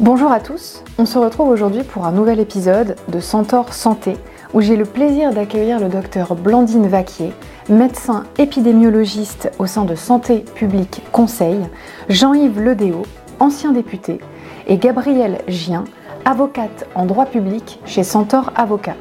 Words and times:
Bonjour 0.00 0.32
à 0.32 0.40
tous, 0.40 0.82
on 0.98 1.06
se 1.06 1.18
retrouve 1.18 1.50
aujourd'hui 1.50 1.84
pour 1.84 2.04
un 2.04 2.10
nouvel 2.10 2.40
épisode 2.40 2.96
de 3.06 3.20
Centaure 3.20 3.72
Santé 3.72 4.16
où 4.52 4.60
j'ai 4.60 4.74
le 4.74 4.84
plaisir 4.84 5.32
d'accueillir 5.32 5.78
le 5.78 5.88
docteur 5.88 6.34
Blandine 6.34 6.88
Vaquier, 6.88 7.32
médecin 7.68 8.24
épidémiologiste 8.36 9.52
au 9.60 9.66
sein 9.66 9.84
de 9.84 9.94
Santé 9.94 10.40
publique 10.56 11.00
Conseil, 11.12 11.60
Jean-Yves 12.08 12.60
Ledéo, 12.60 13.02
ancien 13.38 13.70
député, 13.70 14.18
et 14.66 14.78
Gabrielle 14.78 15.38
Gien, 15.46 15.84
avocate 16.24 16.88
en 16.96 17.06
droit 17.06 17.26
public 17.26 17.78
chez 17.86 18.02
Centaure 18.02 18.52
Avocat. 18.56 18.96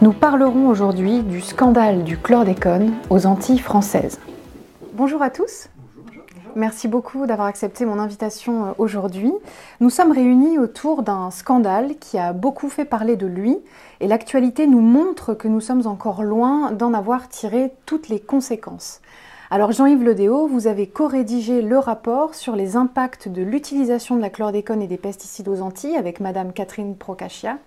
Nous 0.00 0.12
parlerons 0.12 0.66
aujourd'hui 0.66 1.22
du 1.22 1.40
scandale 1.40 2.02
du 2.02 2.18
chlordécone 2.18 2.94
aux 3.10 3.26
Antilles 3.26 3.60
françaises. 3.60 4.18
Bonjour 4.92 5.22
à 5.22 5.30
tous. 5.30 5.68
Merci 6.56 6.88
beaucoup 6.88 7.26
d'avoir 7.26 7.46
accepté 7.46 7.84
mon 7.84 7.98
invitation 7.98 8.64
euh, 8.66 8.72
aujourd'hui. 8.78 9.32
Nous 9.80 9.90
sommes 9.90 10.12
réunis 10.12 10.58
autour 10.58 11.02
d'un 11.02 11.30
scandale 11.30 11.96
qui 12.00 12.18
a 12.18 12.32
beaucoup 12.32 12.68
fait 12.68 12.84
parler 12.84 13.16
de 13.16 13.26
lui 13.26 13.58
et 14.00 14.08
l'actualité 14.08 14.66
nous 14.66 14.80
montre 14.80 15.34
que 15.34 15.48
nous 15.48 15.60
sommes 15.60 15.86
encore 15.86 16.22
loin 16.22 16.72
d'en 16.72 16.92
avoir 16.92 17.28
tiré 17.28 17.72
toutes 17.86 18.08
les 18.08 18.20
conséquences. 18.20 19.00
Alors 19.50 19.72
Jean-Yves 19.72 20.04
Ledéo, 20.04 20.46
vous 20.46 20.66
avez 20.66 20.86
co-rédigé 20.86 21.62
le 21.62 21.78
rapport 21.78 22.34
sur 22.34 22.56
les 22.56 22.76
impacts 22.76 23.28
de 23.28 23.42
l'utilisation 23.42 24.16
de 24.16 24.20
la 24.20 24.30
chlordécone 24.30 24.82
et 24.82 24.86
des 24.86 24.96
pesticides 24.96 25.48
aux 25.48 25.60
Antilles 25.60 25.96
avec 25.96 26.20
Madame 26.20 26.52
Catherine 26.52 26.96
Procaccia. 26.96 27.58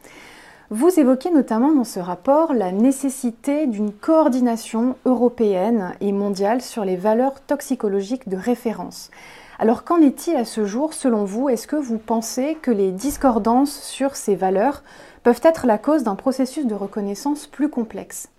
Vous 0.76 1.00
évoquez 1.00 1.30
notamment 1.30 1.72
dans 1.72 1.84
ce 1.84 2.00
rapport 2.00 2.52
la 2.52 2.72
nécessité 2.72 3.68
d'une 3.68 3.92
coordination 3.92 4.96
européenne 5.06 5.92
et 6.02 6.12
mondiale 6.12 6.64
sur 6.64 6.84
les 6.84 6.96
valeurs 6.96 7.42
toxicologiques 7.42 8.28
de 8.28 8.38
référence. 8.38 9.12
Alors 9.60 9.84
qu'en 9.84 10.02
est-il 10.02 10.36
à 10.36 10.46
ce 10.46 10.66
jour 10.66 10.96
selon 10.96 11.26
vous? 11.26 11.48
Est-ce 11.48 11.68
que 11.68 11.76
vous 11.76 12.00
pensez 12.00 12.58
que 12.60 12.72
les 12.72 12.90
discordances 12.90 13.84
sur 13.84 14.16
ces 14.16 14.34
valeurs 14.34 14.82
peuvent 15.22 15.42
être 15.44 15.68
la 15.68 15.78
cause 15.78 16.02
d'un 16.02 16.16
processus 16.16 16.66
de 16.66 16.74
reconnaissance 16.74 17.46
plus 17.46 17.70
complexe? 17.70 18.30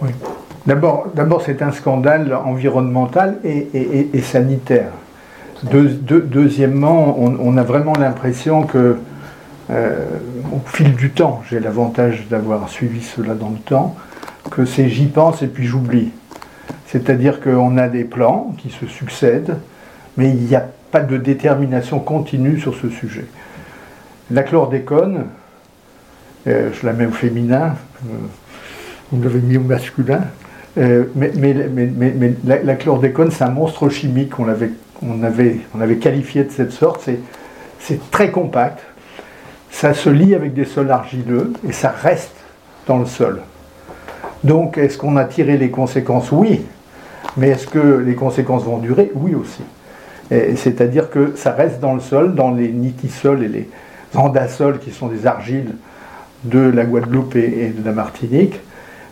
Oui. 0.00 0.08
D'abord, 0.64 1.42
c'est 1.44 1.60
un 1.60 1.72
scandale 1.72 2.32
environnemental 2.32 3.40
et, 3.44 4.22
sanitaire. 4.22 4.92
deuxièmement, 5.64 7.14
on, 7.18 7.56
a 7.58 7.62
vraiment 7.62 7.92
l'impression 7.92 8.62
que 8.62 8.96
au 9.70 10.60
fil 10.66 10.94
du 10.94 11.10
temps, 11.10 11.42
j'ai 11.48 11.58
l'avantage 11.58 12.26
d'avoir 12.28 12.68
suivi 12.68 13.02
cela 13.02 13.34
dans 13.34 13.50
le 13.50 13.58
temps, 13.58 13.96
que 14.50 14.64
c'est 14.64 14.88
j'y 14.88 15.06
pense 15.06 15.42
et 15.42 15.46
puis 15.46 15.66
j'oublie. 15.66 16.10
C'est-à-dire 16.86 17.40
qu'on 17.40 17.76
a 17.76 17.88
des 17.88 18.04
plans 18.04 18.54
qui 18.58 18.70
se 18.70 18.86
succèdent, 18.86 19.56
mais 20.16 20.28
il 20.28 20.44
n'y 20.44 20.54
a 20.54 20.64
pas 20.90 21.00
de 21.00 21.16
détermination 21.16 21.98
continue 21.98 22.60
sur 22.60 22.74
ce 22.74 22.88
sujet. 22.88 23.24
La 24.30 24.42
chlordécone, 24.42 25.24
euh, 26.46 26.70
je 26.72 26.86
la 26.86 26.92
mets 26.92 27.06
au 27.06 27.10
féminin, 27.10 27.74
euh, 28.04 28.16
vous 29.10 29.22
l'avez 29.22 29.40
mis 29.40 29.56
au 29.56 29.62
masculin, 29.62 30.20
mais, 30.76 31.32
la, 32.44 32.74
chlordécone, 32.74 33.30
c'est 33.30 33.44
un 33.44 33.50
monstre 33.50 33.88
chimique, 33.88 34.38
on, 34.38 34.48
avait, 34.48 34.70
on 35.02 35.80
avait 35.80 35.96
qualifié 35.96 36.44
de 36.44 36.50
cette 36.50 36.72
sorte, 36.72 37.08
c'est 37.78 38.10
très 38.10 38.30
compact, 38.30 38.80
ça 39.74 39.92
se 39.92 40.08
lie 40.08 40.36
avec 40.36 40.54
des 40.54 40.64
sols 40.64 40.92
argileux 40.92 41.52
et 41.68 41.72
ça 41.72 41.90
reste 41.90 42.36
dans 42.86 42.98
le 42.98 43.06
sol. 43.06 43.40
Donc, 44.44 44.78
est-ce 44.78 44.96
qu'on 44.96 45.16
a 45.16 45.24
tiré 45.24 45.56
les 45.56 45.70
conséquences? 45.70 46.30
Oui. 46.30 46.64
Mais 47.36 47.48
est-ce 47.48 47.66
que 47.66 47.98
les 47.98 48.14
conséquences 48.14 48.62
vont 48.62 48.78
durer? 48.78 49.10
Oui 49.16 49.34
aussi. 49.34 49.62
C'est-à-dire 50.30 51.10
que 51.10 51.32
ça 51.34 51.50
reste 51.50 51.80
dans 51.80 51.92
le 51.92 52.00
sol, 52.00 52.36
dans 52.36 52.52
les 52.52 52.68
nitisols 52.68 53.42
et 53.42 53.48
les 53.48 53.68
andasols 54.14 54.78
qui 54.78 54.92
sont 54.92 55.08
des 55.08 55.26
argiles 55.26 55.74
de 56.44 56.60
la 56.60 56.84
Guadeloupe 56.84 57.34
et, 57.34 57.72
de 57.76 57.84
la 57.84 57.92
Martinique. 57.92 58.60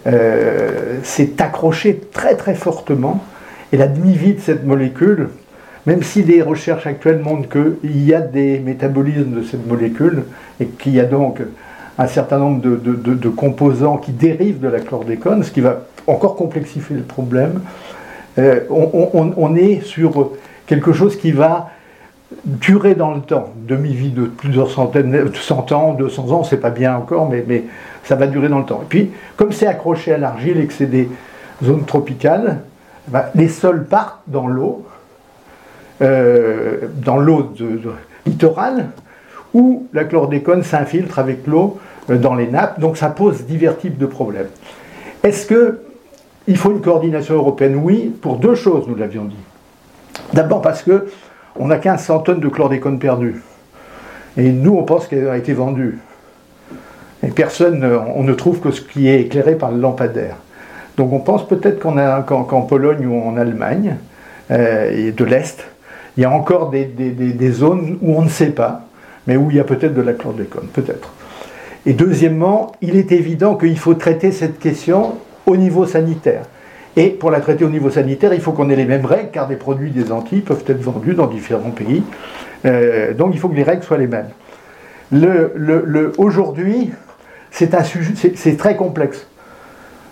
Euh, 0.06 0.98
c'est 1.02 1.40
accroché 1.40 2.00
très 2.12 2.36
très 2.36 2.54
fortement. 2.54 3.22
Et 3.72 3.76
la 3.76 3.88
demi-vie 3.88 4.34
de 4.34 4.40
cette 4.40 4.64
molécule, 4.64 5.28
même 5.86 6.02
si 6.02 6.22
les 6.22 6.42
recherches 6.42 6.86
actuelles 6.86 7.18
montrent 7.18 7.48
qu'il 7.48 8.04
y 8.04 8.14
a 8.14 8.20
des 8.20 8.58
métabolismes 8.60 9.32
de 9.32 9.42
cette 9.42 9.66
molécule 9.66 10.24
et 10.60 10.66
qu'il 10.66 10.94
y 10.94 11.00
a 11.00 11.04
donc 11.04 11.40
un 11.98 12.06
certain 12.06 12.38
nombre 12.38 12.60
de, 12.60 13.28
composants 13.28 13.98
qui 13.98 14.12
dérivent 14.12 14.60
de 14.60 14.68
la 14.68 14.80
chlordécone, 14.80 15.42
ce 15.42 15.50
qui 15.50 15.60
va 15.60 15.82
encore 16.06 16.36
complexifier 16.36 16.96
le 16.96 17.02
problème, 17.02 17.60
euh, 18.38 18.60
on, 18.70 19.56
est 19.56 19.82
sur 19.82 20.30
quelque 20.66 20.92
chose 20.92 21.16
qui 21.16 21.32
va 21.32 21.70
durer 22.44 22.94
dans 22.94 23.12
le 23.12 23.20
temps, 23.20 23.52
demi-vie 23.68 24.10
de 24.10 24.24
plusieurs 24.24 24.70
centaines, 24.70 25.10
de 25.10 25.36
100 25.36 25.72
ans, 25.72 25.92
200 25.92 26.30
ans, 26.30 26.44
c'est 26.44 26.56
pas 26.56 26.70
bien 26.70 26.96
encore, 26.96 27.28
mais, 27.28 27.44
mais, 27.46 27.64
ça 28.04 28.16
va 28.16 28.26
durer 28.26 28.48
dans 28.48 28.58
le 28.58 28.64
temps. 28.64 28.80
Et 28.82 28.88
puis, 28.88 29.10
comme 29.36 29.52
c'est 29.52 29.66
accroché 29.66 30.12
à 30.12 30.18
l'argile 30.18 30.58
et 30.58 30.66
que 30.66 30.72
c'est 30.72 30.86
des 30.86 31.08
zones 31.62 31.84
tropicales, 31.84 32.58
ben, 33.08 33.24
les 33.36 33.48
sols 33.48 33.84
partent 33.84 34.22
dans 34.26 34.48
l'eau, 34.48 34.84
euh, 36.00 36.88
dans 37.04 37.18
l'eau 37.18 37.52
littorale, 38.26 38.88
où 39.54 39.86
la 39.92 40.04
chlordécone 40.04 40.62
s'infiltre 40.62 41.18
avec 41.18 41.46
l'eau 41.46 41.78
euh, 42.10 42.16
dans 42.16 42.34
les 42.34 42.46
nappes, 42.46 42.80
donc 42.80 42.96
ça 42.96 43.08
pose 43.08 43.44
divers 43.44 43.78
types 43.78 43.98
de 43.98 44.06
problèmes. 44.06 44.48
Est-ce 45.22 45.46
qu'il 45.46 46.56
faut 46.56 46.72
une 46.72 46.80
coordination 46.80 47.34
européenne? 47.34 47.76
Oui, 47.82 48.12
pour 48.20 48.36
deux 48.36 48.54
choses, 48.54 48.86
nous 48.88 48.96
l'avions 48.96 49.24
dit. 49.24 49.36
D'abord 50.32 50.62
parce 50.62 50.82
que 50.82 51.08
on 51.58 51.70
a 51.70 51.76
1500 51.76 52.20
tonnes 52.20 52.40
de 52.40 52.48
chlordécone 52.48 52.98
perdues. 52.98 53.42
Et 54.38 54.50
nous, 54.50 54.74
on 54.74 54.84
pense 54.84 55.06
qu'elle 55.06 55.28
a 55.28 55.36
été 55.36 55.52
vendue. 55.52 55.98
Et 57.22 57.28
personne, 57.28 57.84
on 58.16 58.22
ne 58.22 58.32
trouve 58.32 58.60
que 58.60 58.70
ce 58.70 58.80
qui 58.80 59.08
est 59.08 59.20
éclairé 59.20 59.54
par 59.54 59.70
le 59.70 59.78
lampadaire. 59.78 60.36
Donc 60.96 61.12
on 61.12 61.20
pense 61.20 61.46
peut-être 61.46 61.78
qu'en 61.78 62.62
Pologne 62.62 63.06
ou 63.06 63.22
en 63.22 63.36
Allemagne, 63.36 63.96
euh, 64.50 64.90
et 65.08 65.12
de 65.12 65.24
l'Est, 65.24 65.64
il 66.16 66.22
y 66.22 66.24
a 66.24 66.30
encore 66.30 66.70
des, 66.70 67.50
zones 67.50 67.98
où 68.02 68.14
on 68.16 68.22
ne 68.22 68.28
sait 68.28 68.50
pas, 68.50 68.86
mais 69.26 69.36
où 69.36 69.50
il 69.50 69.56
y 69.56 69.60
a 69.60 69.64
peut-être 69.64 69.94
de 69.94 70.02
la 70.02 70.12
chlordécone, 70.12 70.66
peut-être. 70.72 71.12
Et 71.86 71.94
deuxièmement, 71.94 72.72
il 72.80 72.96
est 72.96 73.12
évident 73.12 73.56
qu'il 73.56 73.78
faut 73.78 73.94
traiter 73.94 74.30
cette 74.30 74.58
question 74.58 75.14
au 75.46 75.56
niveau 75.56 75.86
sanitaire. 75.86 76.42
Et 76.96 77.08
pour 77.08 77.30
la 77.30 77.40
traiter 77.40 77.64
au 77.64 77.70
niveau 77.70 77.90
sanitaire, 77.90 78.34
il 78.34 78.40
faut 78.40 78.52
qu'on 78.52 78.68
ait 78.68 78.76
les 78.76 78.84
mêmes 78.84 79.06
règles, 79.06 79.30
car 79.32 79.48
des 79.48 79.56
produits 79.56 79.90
des 79.90 80.12
Antilles 80.12 80.42
peuvent 80.42 80.64
être 80.66 80.82
vendus 80.82 81.14
dans 81.14 81.26
différents 81.26 81.70
pays. 81.70 82.02
Euh, 82.64 83.14
donc 83.14 83.30
il 83.34 83.40
faut 83.40 83.48
que 83.48 83.56
les 83.56 83.62
règles 83.62 83.82
soient 83.82 83.98
les 83.98 84.06
mêmes. 84.06 84.28
Aujourd'hui, 86.18 86.90
c'est 87.50 87.74
un 87.74 87.82
sujet, 87.82 88.32
c'est 88.34 88.56
très 88.56 88.76
complexe. 88.76 89.26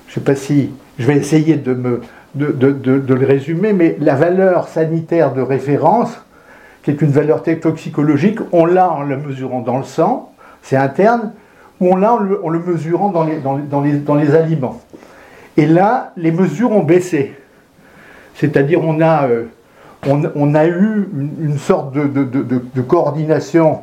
Je 0.09 0.13
ne 0.13 0.15
sais 0.15 0.21
pas 0.21 0.35
si 0.35 0.71
je 0.99 1.07
vais 1.07 1.17
essayer 1.17 1.57
de 1.57 1.75
me, 1.75 2.01
de, 2.35 3.15
le 3.15 3.27
résumer, 3.27 3.73
mais 3.73 3.97
la 4.01 4.15
valeur 4.15 4.69
sanitaire 4.69 5.33
de 5.33 5.41
référence, 5.41 6.11
qui 6.83 6.91
est 6.91 7.03
une 7.03 7.11
valeur 7.11 7.43
toxicologique, 7.43 8.39
on 8.53 8.65
l'a 8.65 8.91
en 8.91 9.03
le 9.03 9.17
mesurant 9.17 9.61
dans 9.61 9.79
le 9.79 9.85
sang, 9.85 10.33
c'est 10.63 10.77
interne, 10.77 11.33
ou 11.81 11.89
on 11.93 11.97
l'a 11.97 12.15
en 12.15 12.49
le, 12.49 12.59
mesurant 12.59 13.11
dans 13.11 13.25
les, 14.17 14.35
aliments. 14.35 14.81
Et 15.57 15.67
là, 15.67 16.13
les 16.17 16.31
mesures 16.31 16.71
ont 16.73 16.83
baissé. 16.83 17.35
C'est-à-dire 18.35 18.83
on 18.83 19.01
a, 19.01 19.27
euh, 19.29 19.47
eu 20.07 21.09
une, 21.41 21.59
sorte 21.59 21.93
de, 21.93 22.81
coordination 22.83 23.81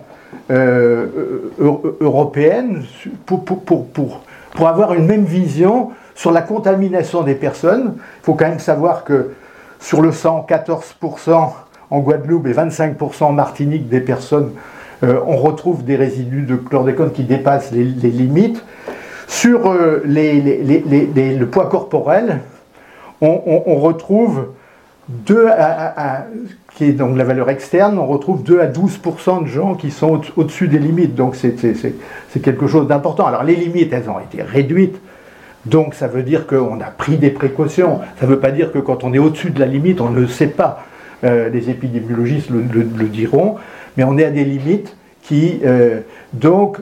européenne 1.59 2.83
pour, 3.25 3.41
avoir 4.67 4.93
une 4.93 5.05
même 5.05 5.25
vision 5.25 5.91
sur 6.17 6.31
la 6.31 6.41
contamination 6.41 7.21
des 7.21 7.35
personnes, 7.35 7.93
il 7.95 8.23
faut 8.23 8.33
quand 8.33 8.49
même 8.49 8.59
savoir 8.59 9.03
que 9.03 9.33
sur 9.79 10.01
le 10.01 10.11
sang, 10.11 10.43
14% 10.49 11.51
en 11.91 11.99
Guadeloupe 11.99 12.47
et 12.47 12.53
25% 12.53 13.23
en 13.23 13.33
Martinique 13.33 13.87
des 13.87 14.01
personnes, 14.01 14.51
euh, 15.03 15.19
on 15.27 15.37
retrouve 15.37 15.83
des 15.85 15.95
résidus 15.95 16.41
de 16.41 16.55
chlordécone 16.55 17.11
qui 17.11 17.23
dépassent 17.23 17.71
les, 17.71 17.83
limites. 17.83 18.65
Sur 19.27 19.69
euh, 19.69 20.01
le 20.05 21.45
poids 21.45 21.67
corporel, 21.67 22.39
on, 23.21 23.75
retrouve 23.75 24.47
2 25.09 25.49
à, 25.49 26.25
valeur 26.99 27.51
externe, 27.51 27.99
on 27.99 28.07
retrouve 28.07 28.41
2 28.41 28.59
à 28.59 28.65
12% 28.65 29.43
de 29.43 29.47
gens 29.47 29.75
qui 29.75 29.91
sont 29.91 30.21
au-dessus 30.35 30.67
des 30.67 30.79
limites. 30.79 31.13
Donc 31.13 31.35
c'est 31.35 32.41
quelque 32.41 32.65
chose 32.65 32.87
d'important. 32.87 33.27
Alors 33.27 33.43
les 33.43 33.55
limites, 33.55 33.93
elles 33.93 34.09
ont 34.09 34.19
été 34.19 34.41
réduites 34.41 34.99
donc 35.65 35.93
ça 35.93 36.07
veut 36.07 36.23
dire 36.23 36.47
qu'on 36.47 36.79
a 36.79 36.85
pris 36.85 37.17
des 37.17 37.29
précautions. 37.29 37.99
Ça 38.19 38.25
ne 38.25 38.31
veut 38.31 38.39
pas 38.39 38.51
dire 38.51 38.71
que 38.71 38.79
quand 38.79 39.03
on 39.03 39.13
est 39.13 39.19
au-dessus 39.19 39.49
de 39.49 39.59
la 39.59 39.65
limite, 39.65 40.01
on 40.01 40.09
ne 40.09 40.19
le 40.19 40.27
sait 40.27 40.47
pas. 40.47 40.85
Euh, 41.23 41.49
les 41.49 41.69
épidémiologistes 41.69 42.49
le, 42.49 42.83
diront, 43.05 43.55
mais 43.97 44.03
on 44.03 44.17
est 44.17 44.25
à 44.25 44.29
des 44.29 44.45
limites 44.45 44.95
qui 45.23 45.59
euh, 45.65 46.01
donc 46.33 46.77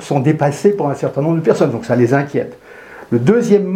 sont 0.00 0.20
dépassées 0.20 0.72
pour 0.74 0.88
un 0.88 0.94
certain 0.94 1.20
nombre 1.22 1.36
de 1.36 1.42
personnes. 1.42 1.70
Donc 1.70 1.84
ça 1.84 1.94
les 1.94 2.14
inquiète. 2.14 2.56
Le 3.10 3.18
deuxième, 3.18 3.66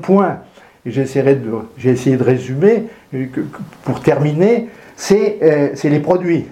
point, 0.00 0.38
et 0.84 0.90
j'ai 0.90 1.00
essayé 1.02 2.16
de 2.16 2.22
résumer 2.22 2.84
pour 3.82 4.00
terminer, 4.00 4.68
c'est 4.94 5.40
les 5.82 6.00
produits. 6.00 6.44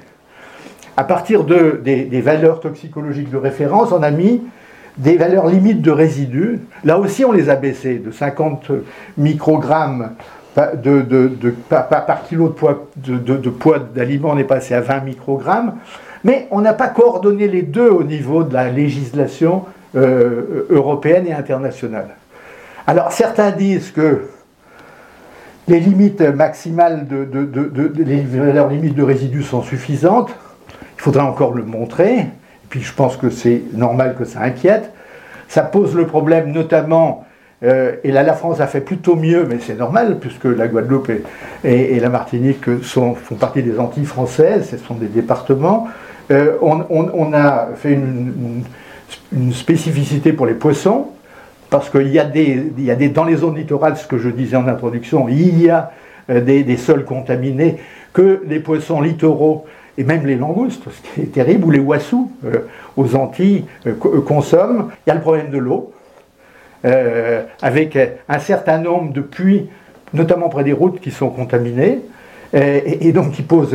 à 0.97 1.05
partir 1.05 1.45
de, 1.45 1.81
des, 1.85 2.05
des, 2.05 2.21
valeurs 2.21 2.59
toxicologiques 2.59 3.31
de 3.31 3.37
référence, 3.37 3.93
on 3.93 4.03
a 4.03 4.11
mis 4.11 4.43
des 4.97 5.17
valeurs 5.17 5.49
limites 5.49 5.83
de 5.83 5.91
résidus. 5.91 6.61
Là 6.85 6.99
aussi, 6.99 7.25
on 7.25 7.33
les 7.33 7.51
a 7.51 7.57
baissées 7.57 7.99
de 7.99 8.11
50 8.11 8.71
microgrammes 9.19 10.11
par, 10.55 12.23
kilo 12.29 12.49
de 12.49 12.53
poids, 12.53 12.87
de, 12.97 13.51
poids 13.51 13.79
d'aliment, 13.79 14.31
on 14.33 14.39
est 14.39 14.45
passé 14.45 14.75
à 14.75 14.81
20 14.81 15.01
microgrammes. 15.01 15.75
Mais 16.23 16.49
on 16.51 16.61
n'a 16.61 16.73
pas 16.73 16.89
coordonné 16.89 17.49
les 17.49 17.63
deux 17.63 17.89
au 17.89 18.05
niveau 18.05 18.45
de 18.45 18.55
la 18.55 18.71
législation 18.71 19.65
euh, 19.97 20.67
européenne 20.71 21.27
et 21.27 21.33
internationale. 21.33 22.09
Alors 22.87 23.13
certains 23.13 23.51
disent 23.51 23.91
que 23.91 24.29
les 25.69 25.81
limites 25.81 26.21
maximales 26.21 27.07
de, 27.07 27.27
les 27.97 28.21
valeurs 28.21 28.69
limites 28.69 28.95
de 28.95 29.03
résidus 29.03 29.43
sont 29.43 29.63
suffisantes. 29.63 30.31
Il 30.97 31.03
faudrait 31.03 31.23
encore 31.23 31.53
le 31.55 31.63
montrer. 31.63 32.27
Puis 32.75 32.83
je 32.83 32.93
pense 32.93 33.17
que 33.17 33.31
c'est 33.31 33.63
normal 33.73 34.17
que 34.19 34.25
ça 34.25 34.41
inquiète. 34.41 34.91
Ça 35.47 35.63
pose 35.63 35.95
le 35.95 36.09
problème 36.09 36.51
notamment, 36.51 37.25
euh, 37.63 37.93
et 38.03 38.11
là 38.11 38.25
la 38.25 38.33
France 38.33 38.61
a 38.61 38.67
fait 38.67 38.81
plutôt 38.81 39.15
mieux, 39.15 39.47
mais 39.49 39.59
c'est 39.61 39.77
normal, 39.77 40.19
puisque 40.19 40.47
la 40.47 40.67
Guadeloupe 40.67 41.09
et, 41.63 42.01
la 42.01 42.09
Martinique 42.09 42.81
font 42.83 43.15
partie 43.39 43.63
des 43.63 43.79
Antilles 43.79 44.07
françaises, 44.07 44.71
ce 44.73 44.79
sont 44.79 44.95
des 44.95 45.07
départements. 45.07 45.87
Euh, 46.33 46.57
on, 46.61 47.33
a 47.33 47.69
fait 47.77 47.93
une, 47.93 48.65
spécificité 49.53 50.33
pour 50.33 50.47
les 50.47 50.55
poissons, 50.55 51.11
parce 51.71 51.89
qu'il 51.89 52.09
y, 52.09 52.19
a 52.19 52.25
des, 52.25 52.73
il 52.77 52.85
y 52.85 52.91
a 52.91 52.97
des, 52.97 53.09
dans 53.09 53.25
les 53.25 53.37
zones 53.37 53.55
littorales, 53.55 53.97
ce 53.97 54.09
que 54.09 54.19
je 54.19 54.31
disais 54.31 54.57
en 54.57 54.67
introduction, 54.67 55.29
il 55.29 55.63
y 55.63 55.71
a 55.71 55.93
euh, 56.29 56.41
des, 56.41 56.77
sols 56.77 57.05
contaminés 57.05 57.77
que 58.13 58.43
les 58.49 58.59
poissons 58.59 59.01
littoraux 59.01 59.65
et 59.97 60.05
même 60.05 60.27
les 60.27 60.37
langoustes, 60.37 60.83
ce 60.91 61.15
qui 61.15 61.21
est 61.23 61.33
terrible, 61.33 61.65
ou 61.67 61.71
les 61.71 61.79
oiseaux 61.79 62.31
euh, 62.45 62.67
aux 62.97 63.15
Antilles 63.17 63.65
consomment. 64.27 64.91
Il 65.07 65.11
y 65.11 65.13
a 65.13 65.15
le 65.15 65.21
problème 65.21 65.51
de 65.51 65.59
l'eau, 65.59 65.93
avec 67.63 67.99
un 68.29 68.39
certain 68.39 68.77
nombre 68.77 69.11
de 69.13 69.23
puits, 69.23 69.69
notamment 70.13 70.51
près 70.51 70.65
des 70.65 70.75
routes, 70.75 71.01
qui 71.01 71.11
sont 71.11 71.31
contaminés, 71.31 72.01
et, 72.53 73.11
donc 73.13 73.33
qui 73.33 73.43
pose 73.43 73.71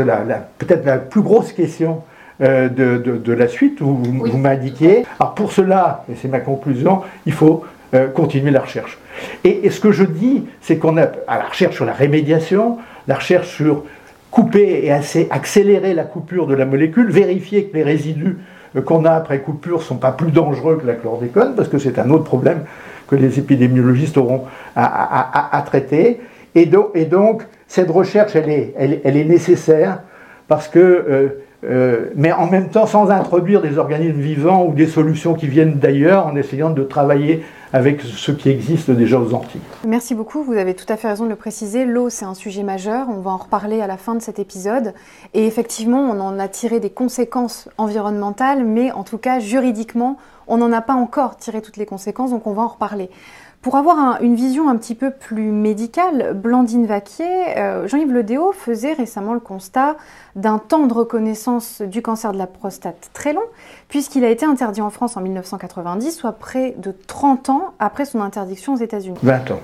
peut-être 0.60 0.86
la 0.86 1.00
plus 1.00 1.22
grosse 1.22 1.52
question 1.52 2.04
euh, 2.42 2.70
de, 2.70 3.34
la 3.34 3.50
suite, 3.50 3.82
où 3.82 3.98
vous 3.98 4.38
m'indiquiez. 4.38 5.06
Alors 5.20 5.36
pour 5.36 5.52
cela, 5.52 6.06
et 6.10 6.16
c'est 6.16 6.30
ma 6.30 6.40
conclusion, 6.40 7.02
il 7.26 7.34
faut 7.34 7.66
euh, 7.94 8.08
continuer 8.08 8.50
la 8.50 8.62
recherche. 8.62 8.98
Et, 9.44 9.70
ce 9.70 9.82
que 9.82 9.92
je 9.92 10.06
dis, 10.06 10.46
c'est 10.62 10.78
qu'on 10.78 10.96
a 10.96 11.08
à 11.28 11.38
la 11.38 11.48
recherche 11.50 11.76
sur 11.76 11.84
la 11.84 11.92
rémédiation, 11.92 12.78
la 13.10 13.16
recherche 13.16 13.50
sur 13.50 13.84
couper 14.32 14.86
et 14.86 14.92
accélérer 14.92 15.94
la 15.94 16.04
coupure 16.04 16.48
de 16.48 16.54
la 16.54 16.66
molécule, 16.66 17.12
vérifier 17.12 17.66
que 17.66 17.76
les 17.76 17.84
résidus 17.84 18.38
euh, 18.76 18.82
qu'on 18.82 19.06
a 19.06 19.12
après 19.12 19.40
coupure 19.40 19.80
ne 19.80 19.84
sont 19.84 19.98
pas 19.98 20.12
plus 20.12 20.32
dangereux 20.32 20.80
que 20.82 20.88
la 20.88 20.94
chlordécone, 20.94 21.56
parce 21.56 21.70
que 21.70 21.78
c'est 21.78 22.00
un 22.00 22.10
autre 22.10 22.26
problème 22.26 22.64
que 23.08 23.16
les 23.16 23.40
épidémiologistes 23.40 24.18
auront 24.18 24.44
à, 24.76 25.64
traiter. 25.66 26.20
Et 26.54 26.68
donc, 26.68 26.90
et 26.94 27.06
donc, 27.06 27.44
cette 27.68 27.90
recherche, 27.90 28.36
elle 28.36 28.50
est, 28.50 28.74
elle, 28.78 29.02
elle 29.04 29.18
est 29.18 29.26
nécessaire 29.26 30.02
parce 30.48 30.68
que 30.68 30.80
euh, 30.80 31.30
mais 31.64 32.32
en 32.32 32.48
même 32.48 32.70
temps 32.70 32.88
sans 32.88 33.10
introduire 33.10 33.62
des 33.62 33.78
organismes 33.78 34.20
vivants 34.20 34.66
ou 34.66 34.74
des 34.74 34.88
solutions 34.88 35.34
qui 35.34 35.48
viennent 35.48 35.80
d'ailleurs, 35.80 36.28
en 36.28 36.36
essayant 36.36 36.70
de 36.70 36.84
travailler 36.84 37.44
avec 37.72 38.02
ce 38.02 38.32
qui 38.32 38.50
existe 38.50 38.90
déjà 38.90 39.20
aux 39.20 39.34
Antilles. 39.34 39.62
Merci 39.88 40.16
beaucoup, 40.16 40.44
vous 40.44 40.54
avez 40.54 40.74
tout 40.74 40.92
à 40.92 40.98
fait 40.98 41.08
raison 41.08 41.26
de 41.26 41.30
le 41.30 41.36
préciser. 41.36 41.86
L'eau, 41.86 42.10
c'est 42.10 42.26
un 42.26 42.34
sujet 42.34 42.64
majeur, 42.64 43.08
on 43.10 43.20
va 43.20 43.32
en 43.32 43.38
reparler 43.38 43.82
à 43.82 43.88
la 43.88 43.98
fin 43.98 44.16
de 44.16 44.22
cet 44.22 44.40
épisode. 44.40 44.94
Et 45.34 45.46
effectivement, 45.46 46.02
on 46.02 46.20
en 46.20 46.40
a 46.40 46.48
tiré 46.48 46.80
des 46.80 46.90
conséquences 46.90 47.70
environnementales, 47.78 48.64
mais 48.64 48.92
en 48.92 49.04
tout 49.04 49.20
cas, 49.20 49.40
juridiquement, 49.40 50.18
on 50.48 50.58
n'en 50.58 50.72
a 50.72 50.82
pas 50.82 50.96
encore 50.96 51.38
tiré 51.38 51.62
toutes 51.62 51.78
les 51.78 51.86
conséquences, 51.86 52.32
donc 52.32 52.48
on 52.48 52.54
va 52.54 52.64
en 52.64 52.68
reparler. 52.70 53.10
Pour 53.62 53.76
avoir 53.76 54.22
une 54.22 54.36
vision 54.36 54.70
un 54.70 54.78
petit 54.78 54.96
peu 54.96 55.12
plus 55.12 55.52
médicale, 55.52 56.32
Blandine 56.34 56.86
Vaquier, 56.86 57.58
euh, 57.58 57.90
Jean-Yves 57.90 58.14
Ledéo 58.14 58.54
faisait 58.54 58.94
récemment 58.94 59.34
le 59.34 59.42
constat 59.42 59.98
d'un 60.38 60.60
temps 60.60 60.88
de 60.88 60.94
reconnaissance 60.94 61.82
du 61.82 62.02
cancer 62.02 62.32
de 62.32 62.38
la 62.38 62.48
prostate 62.48 63.10
très 63.12 63.34
long, 63.34 63.44
puisqu'il 63.90 64.24
a 64.24 64.30
été 64.30 64.46
interdit 64.46 64.80
en 64.80 64.90
France 64.90 65.18
en 65.18 65.22
1990, 65.22 66.12
soit 66.12 66.32
près 66.32 66.74
de 66.78 66.96
30 67.08 67.50
ans 67.50 67.74
après 67.80 68.06
son 68.06 68.22
interdiction 68.22 68.76
aux 68.76 68.78
États-Unis. 68.78 69.18
20 69.24 69.52
ans. 69.52 69.60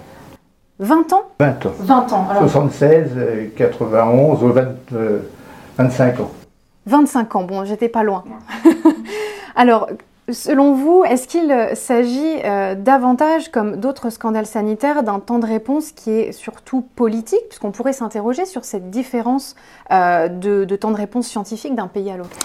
20 0.79 1.13
ans? 1.13 1.23
20 1.39 1.65
ans. 1.65 1.73
20 1.79 2.13
ans. 2.13 2.27
76, 2.41 3.11
91, 3.55 4.39
25 5.77 6.19
ans. 6.19 6.31
25 6.85 7.35
ans, 7.37 7.43
bon, 7.43 7.63
j'étais 7.63 7.89
pas 7.89 8.03
loin. 8.03 8.25
Alors, 9.55 9.87
Selon 10.31 10.73
vous, 10.73 11.03
est-ce 11.03 11.27
qu'il 11.27 11.51
euh, 11.51 11.75
s'agit 11.75 12.39
euh, 12.43 12.73
davantage, 12.73 13.49
comme 13.51 13.75
d'autres 13.75 14.09
scandales 14.09 14.47
sanitaires, 14.47 15.03
d'un 15.03 15.19
temps 15.19 15.37
de 15.37 15.45
réponse 15.45 15.91
qui 15.91 16.09
est 16.09 16.31
surtout 16.31 16.81
politique, 16.81 17.47
puisqu'on 17.47 17.69
pourrait 17.69 17.93
s'interroger 17.93 18.45
sur 18.45 18.65
cette 18.65 18.89
différence 18.89 19.55
euh, 19.91 20.27
de, 20.27 20.75
temps 20.75 20.89
de 20.89 20.97
réponse 20.97 21.27
scientifique 21.27 21.75
d'un 21.75 21.85
pays 21.85 22.09
à 22.09 22.17
l'autre. 22.17 22.35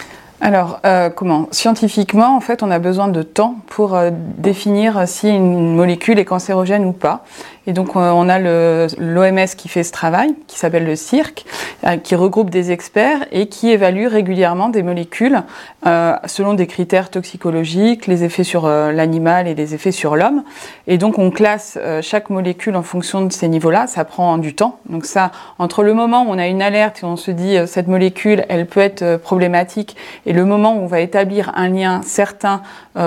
Alors, 0.43 0.81
comment? 1.17 1.49
Scientifiquement, 1.51 2.35
en 2.35 2.41
fait, 2.41 2.63
on 2.63 2.71
a 2.71 2.79
besoin 2.79 3.09
de 3.09 3.23
temps 3.23 3.57
pour 3.67 3.99
définir 4.39 5.07
si 5.07 5.29
une 5.29 5.75
molécule 5.75 6.19
est 6.19 6.25
cancérogène 6.25 6.87
ou 6.87 6.93
pas. 6.93 7.25
Et 7.71 7.73
donc, 7.73 7.95
euh, 7.95 8.11
on 8.11 8.29
a 8.29 8.41
l'OMS 8.41 9.47
qui 9.57 9.69
fait 9.69 9.85
ce 9.85 9.93
travail, 9.93 10.35
qui 10.49 10.59
s'appelle 10.59 10.85
le 10.85 10.97
CIRC, 10.97 11.45
euh, 11.87 11.99
qui 11.99 12.17
regroupe 12.17 12.51
des 12.51 12.73
experts 12.73 13.25
et 13.31 13.47
qui 13.47 13.71
évalue 13.71 14.09
régulièrement 14.09 14.71
des 14.71 14.83
molécules 14.83 15.45
euh, 15.87 16.17
selon 16.27 16.55
des 16.55 16.67
critères 16.67 17.11
toxicologiques, 17.11 18.09
les 18.09 18.25
effets 18.25 18.43
sur 18.43 18.67
l'animal 18.67 19.47
et 19.47 19.55
les 19.55 19.73
effets 19.73 19.93
sur 19.93 20.17
l'homme. 20.17 20.43
Et 20.89 20.99
donc, 20.99 21.21
on 21.21 21.31
classe 21.31 21.79
chaque 22.03 22.29
molécule 22.29 22.75
en 22.75 22.83
fonction 22.83 23.25
de 23.25 23.33
ces 23.33 23.47
niveaux-là. 23.47 23.87
Ça 23.87 24.05
prend 24.05 24.37
du 24.39 24.53
temps. 24.53 24.81
Donc, 24.89 25.05
ça, 25.05 25.31
entre 25.61 25.85
le 25.85 25.95
moment 25.95 26.25
où 26.25 26.31
on 26.31 26.39
a 26.39 26.49
une 26.49 26.63
alerte 26.63 27.05
et 27.05 27.07
on 27.07 27.15
se 27.15 27.31
dit 27.31 27.57
cette 27.69 27.87
molécule, 27.87 28.45
elle 28.49 28.67
peut 28.67 28.81
être 28.81 29.19
problématique, 29.19 29.97
et 30.27 30.33
le 30.33 30.45
moment 30.45 30.75
où 30.75 30.81
on 30.81 30.87
va 30.87 31.01
établir 31.01 31.53
un 31.55 31.69
lien 31.69 32.01
certain 32.03 32.63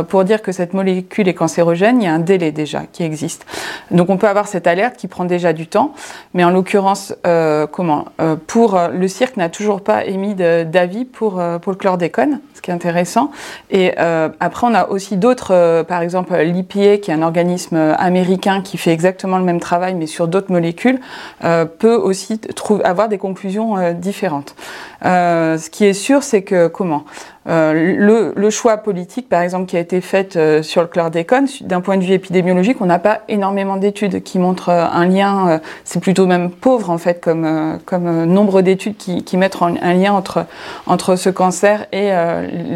pour 0.08 0.24
dire 0.24 0.42
que 0.42 0.54
cette 0.54 0.74
molécule 0.74 1.28
est 1.28 1.34
cancérogène, 1.34 2.02
il 2.02 2.06
y 2.06 2.08
a 2.08 2.14
un 2.14 2.20
délai 2.20 2.54
déjà 2.54 2.84
qui 2.92 3.04
existe. 3.04 3.46
Donc, 3.92 4.10
on 4.10 4.16
peut 4.16 4.30
avoir 4.30 4.48
cette 4.54 4.68
alerte 4.68 4.98
qui 4.98 5.08
prend 5.08 5.26
déjà 5.26 5.52
du 5.52 5.66
temps. 5.66 5.94
Mais 6.36 6.44
en 6.44 6.52
l'occurrence, 6.52 7.16
euh, 7.26 7.66
comment 7.66 8.06
euh, 8.22 8.36
Pour 8.36 8.76
euh, 8.76 8.90
le 8.90 9.08
cirque 9.08 9.36
n'a 9.36 9.50
toujours 9.50 9.82
pas 9.82 10.06
émis 10.06 10.36
d'avis 10.36 11.06
pour, 11.06 11.42
pour 11.62 11.72
le 11.72 11.78
chlordécone, 11.78 12.40
ce 12.54 12.62
qui 12.62 12.70
est 12.70 12.74
intéressant. 12.74 13.32
Et 13.72 13.98
après, 13.98 14.68
on 14.68 14.74
a 14.74 14.88
aussi 14.88 15.18
d'autres, 15.18 15.84
par 15.84 16.02
exemple 16.02 16.36
l'IPA, 16.36 16.98
qui 16.98 17.12
est 17.12 17.14
un 17.14 17.22
organisme 17.22 17.78
américain 17.98 18.62
qui 18.62 18.78
fait 18.78 18.92
exactement 18.92 19.38
le 19.38 19.44
même 19.44 19.60
travail, 19.60 19.96
mais 19.96 20.08
sur 20.08 20.28
d'autres 20.28 20.52
molécules, 20.52 21.00
peut 21.42 21.96
aussi 21.96 22.40
avoir 22.84 23.10
des 23.10 23.18
conclusions 23.18 23.94
différentes. 23.94 24.56
ce 25.04 25.70
qui 25.70 25.86
est 25.86 25.94
sûr, 25.94 26.24
c'est 26.24 26.44
que 26.44 26.68
comment 26.68 27.06
euh, 27.48 28.32
le, 28.36 28.50
choix 28.50 28.78
politique, 28.78 29.28
par 29.28 29.42
exemple, 29.42 29.66
qui 29.66 29.76
a 29.76 29.80
été 29.80 30.00
fait 30.00 30.36
euh, 30.36 30.64
sur 30.64 30.82
le 30.82 30.88
chlordécone, 30.88 31.48
d'un 31.62 31.82
point 31.82 31.98
de 31.98 32.04
vue 32.04 32.14
épidémiologique, 32.14 32.78
on 32.82 32.86
n'a 32.86 33.00
pas 33.00 33.22
énormément 33.28 33.78
d'études 33.78 34.24
qui 34.24 34.40
montrent 34.40 34.70
euh, 34.70 34.86
un 34.86 35.06
lien. 35.06 35.60
c'est 35.84 36.00
plutôt 36.00 36.26
même 36.26 36.52
pauvre 36.52 36.90
en 36.90 36.98
fait, 36.98 37.20
comme, 37.20 37.80
comme 37.86 38.26
nombre 38.26 38.62
d'études 38.62 38.98
qui, 38.98 39.24
qui, 39.24 39.38
mettent 39.38 39.58
un 39.62 39.94
lien 39.94 40.14
entre, 40.14 40.46
entre 40.88 41.16
ce 41.16 41.30
cancer 41.30 41.86
et 41.92 42.12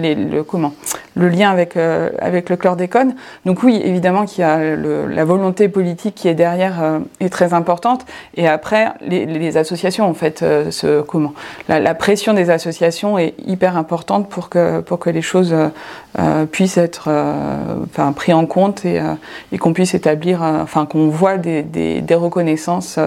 les, 0.01 0.15
le 0.15 0.43
comment 0.43 0.73
le 1.15 1.29
lien 1.29 1.49
avec 1.49 1.77
avec 1.77 2.49
le 2.49 2.57
chlordécone. 2.57 3.15
Donc 3.45 3.63
oui, 3.63 3.81
évidemment 3.83 4.25
qu'il 4.25 4.41
y 4.41 4.43
a 4.43 4.75
la 4.75 5.25
volonté 5.25 5.69
politique 5.69 6.15
qui 6.15 6.27
est 6.27 6.35
derrière 6.35 6.99
est 7.19 7.29
très 7.29 7.53
importante. 7.53 8.05
Et 8.35 8.47
après, 8.47 8.89
les, 9.01 9.25
les 9.25 9.57
associations 9.57 10.07
en 10.07 10.13
fait, 10.13 10.39
ce 10.39 11.01
comment 11.01 11.33
la, 11.69 11.79
la 11.79 11.95
pression 11.95 12.33
des 12.33 12.49
associations 12.49 13.17
est 13.17 13.33
hyper 13.45 13.77
importante 13.77 14.29
pour 14.29 14.49
que 14.49 14.56
pour 14.85 14.99
que 14.99 15.09
les 15.09 15.21
choses 15.21 15.55
euh, 16.19 16.45
puissent 16.47 16.77
être 16.77 17.09
euh, 17.09 17.83
enfin, 17.83 18.11
pris 18.11 18.33
en 18.33 18.47
compte 18.47 18.85
et, 18.85 18.99
euh, 18.99 19.13
et 19.51 19.59
qu'on 19.59 19.71
puisse 19.71 19.93
établir, 19.93 20.41
enfin 20.41 20.87
qu'on 20.87 21.09
voit 21.09 21.37
des, 21.37 21.61
des, 21.61 22.15
reconnaissances 22.15 22.97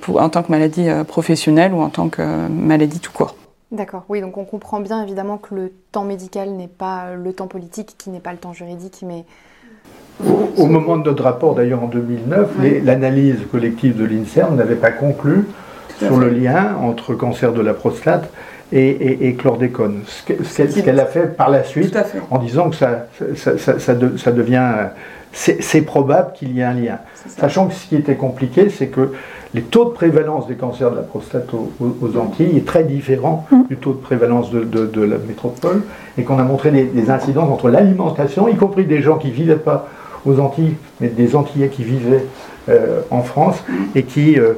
pour, 0.00 0.20
en 0.20 0.28
tant 0.28 0.44
que 0.44 0.52
maladie 0.52 0.88
professionnelle 1.08 1.72
ou 1.72 1.80
en 1.80 1.88
tant 1.88 2.08
que 2.08 2.22
maladie 2.48 3.00
tout 3.00 3.10
court. 3.10 3.34
D'accord, 3.72 4.04
oui, 4.08 4.20
donc 4.20 4.38
on 4.38 4.44
comprend 4.44 4.80
bien 4.80 5.02
évidemment 5.02 5.36
que 5.36 5.54
le 5.54 5.72
temps 5.90 6.04
médical 6.04 6.50
n'est 6.50 6.68
pas 6.68 7.14
le 7.14 7.32
temps 7.32 7.48
politique, 7.48 7.96
qui 7.98 8.10
n'est 8.10 8.20
pas 8.20 8.32
le 8.32 8.38
temps 8.38 8.52
juridique, 8.52 9.04
mais... 9.04 9.24
Au, 10.56 10.66
moment 10.66 10.96
de 10.96 11.04
notre 11.04 11.24
rapport, 11.24 11.54
d'ailleurs 11.54 11.82
en 11.82 11.88
2009, 11.88 12.50
l'analyse 12.84 13.38
collective 13.50 13.96
de 13.96 14.04
l'INSERM 14.04 14.56
n'avait 14.56 14.74
pas 14.74 14.90
conclu 14.90 15.46
sur 15.98 16.16
le 16.16 16.28
lien 16.28 16.76
entre 16.76 17.14
cancer 17.14 17.52
de 17.52 17.60
la 17.60 17.74
prostate 17.74 18.30
et, 18.72 19.34
chlordécone. 19.38 20.02
Ce 20.06 20.80
qu'elle 20.80 21.00
a 21.00 21.06
fait 21.06 21.36
par 21.36 21.50
la 21.50 21.64
suite 21.64 21.96
en 22.30 22.38
disant 22.38 22.70
que 22.70 22.76
ça, 22.76 23.06
ça, 23.36 24.32
devient. 24.32 24.72
C'est 25.32 25.82
probable 25.82 26.32
qu'il 26.34 26.52
y 26.52 26.60
ait 26.60 26.64
un 26.64 26.74
lien. 26.74 26.98
Sachant 27.26 27.68
que 27.68 27.74
ce 27.74 27.86
qui 27.86 27.96
était 27.96 28.16
compliqué, 28.16 28.70
c'est 28.70 28.88
que 28.88 29.12
les 29.54 29.62
taux 29.62 29.86
de 29.86 29.90
prévalence 29.90 30.46
des 30.46 30.54
cancers 30.54 30.90
de 30.90 30.96
la 30.96 31.02
prostate 31.02 31.48
aux, 31.54 32.18
Antilles 32.18 32.56
est 32.56 32.66
très 32.66 32.84
différent 32.84 33.46
mm. 33.50 33.62
du 33.68 33.76
taux 33.76 33.92
de 33.92 33.98
prévalence 33.98 34.50
de, 34.50 35.02
la 35.02 35.16
métropole, 35.18 35.82
et 36.18 36.22
qu'on 36.22 36.38
a 36.38 36.42
montré 36.42 36.70
des, 36.70 37.10
incidences 37.10 37.50
entre 37.50 37.70
l'alimentation, 37.70 38.48
y 38.48 38.56
compris 38.56 38.84
des 38.84 39.00
gens 39.00 39.16
qui 39.16 39.28
ne 39.28 39.32
vivaient 39.32 39.56
pas 39.56 39.88
aux 40.26 40.38
Antilles, 40.40 40.74
mais 41.00 41.08
des 41.08 41.36
Antillais 41.36 41.68
qui 41.68 41.84
vivaient 41.84 42.24
euh, 42.68 43.00
en 43.10 43.22
France, 43.22 43.56
et 43.94 44.02
qui 44.02 44.38
euh, 44.38 44.54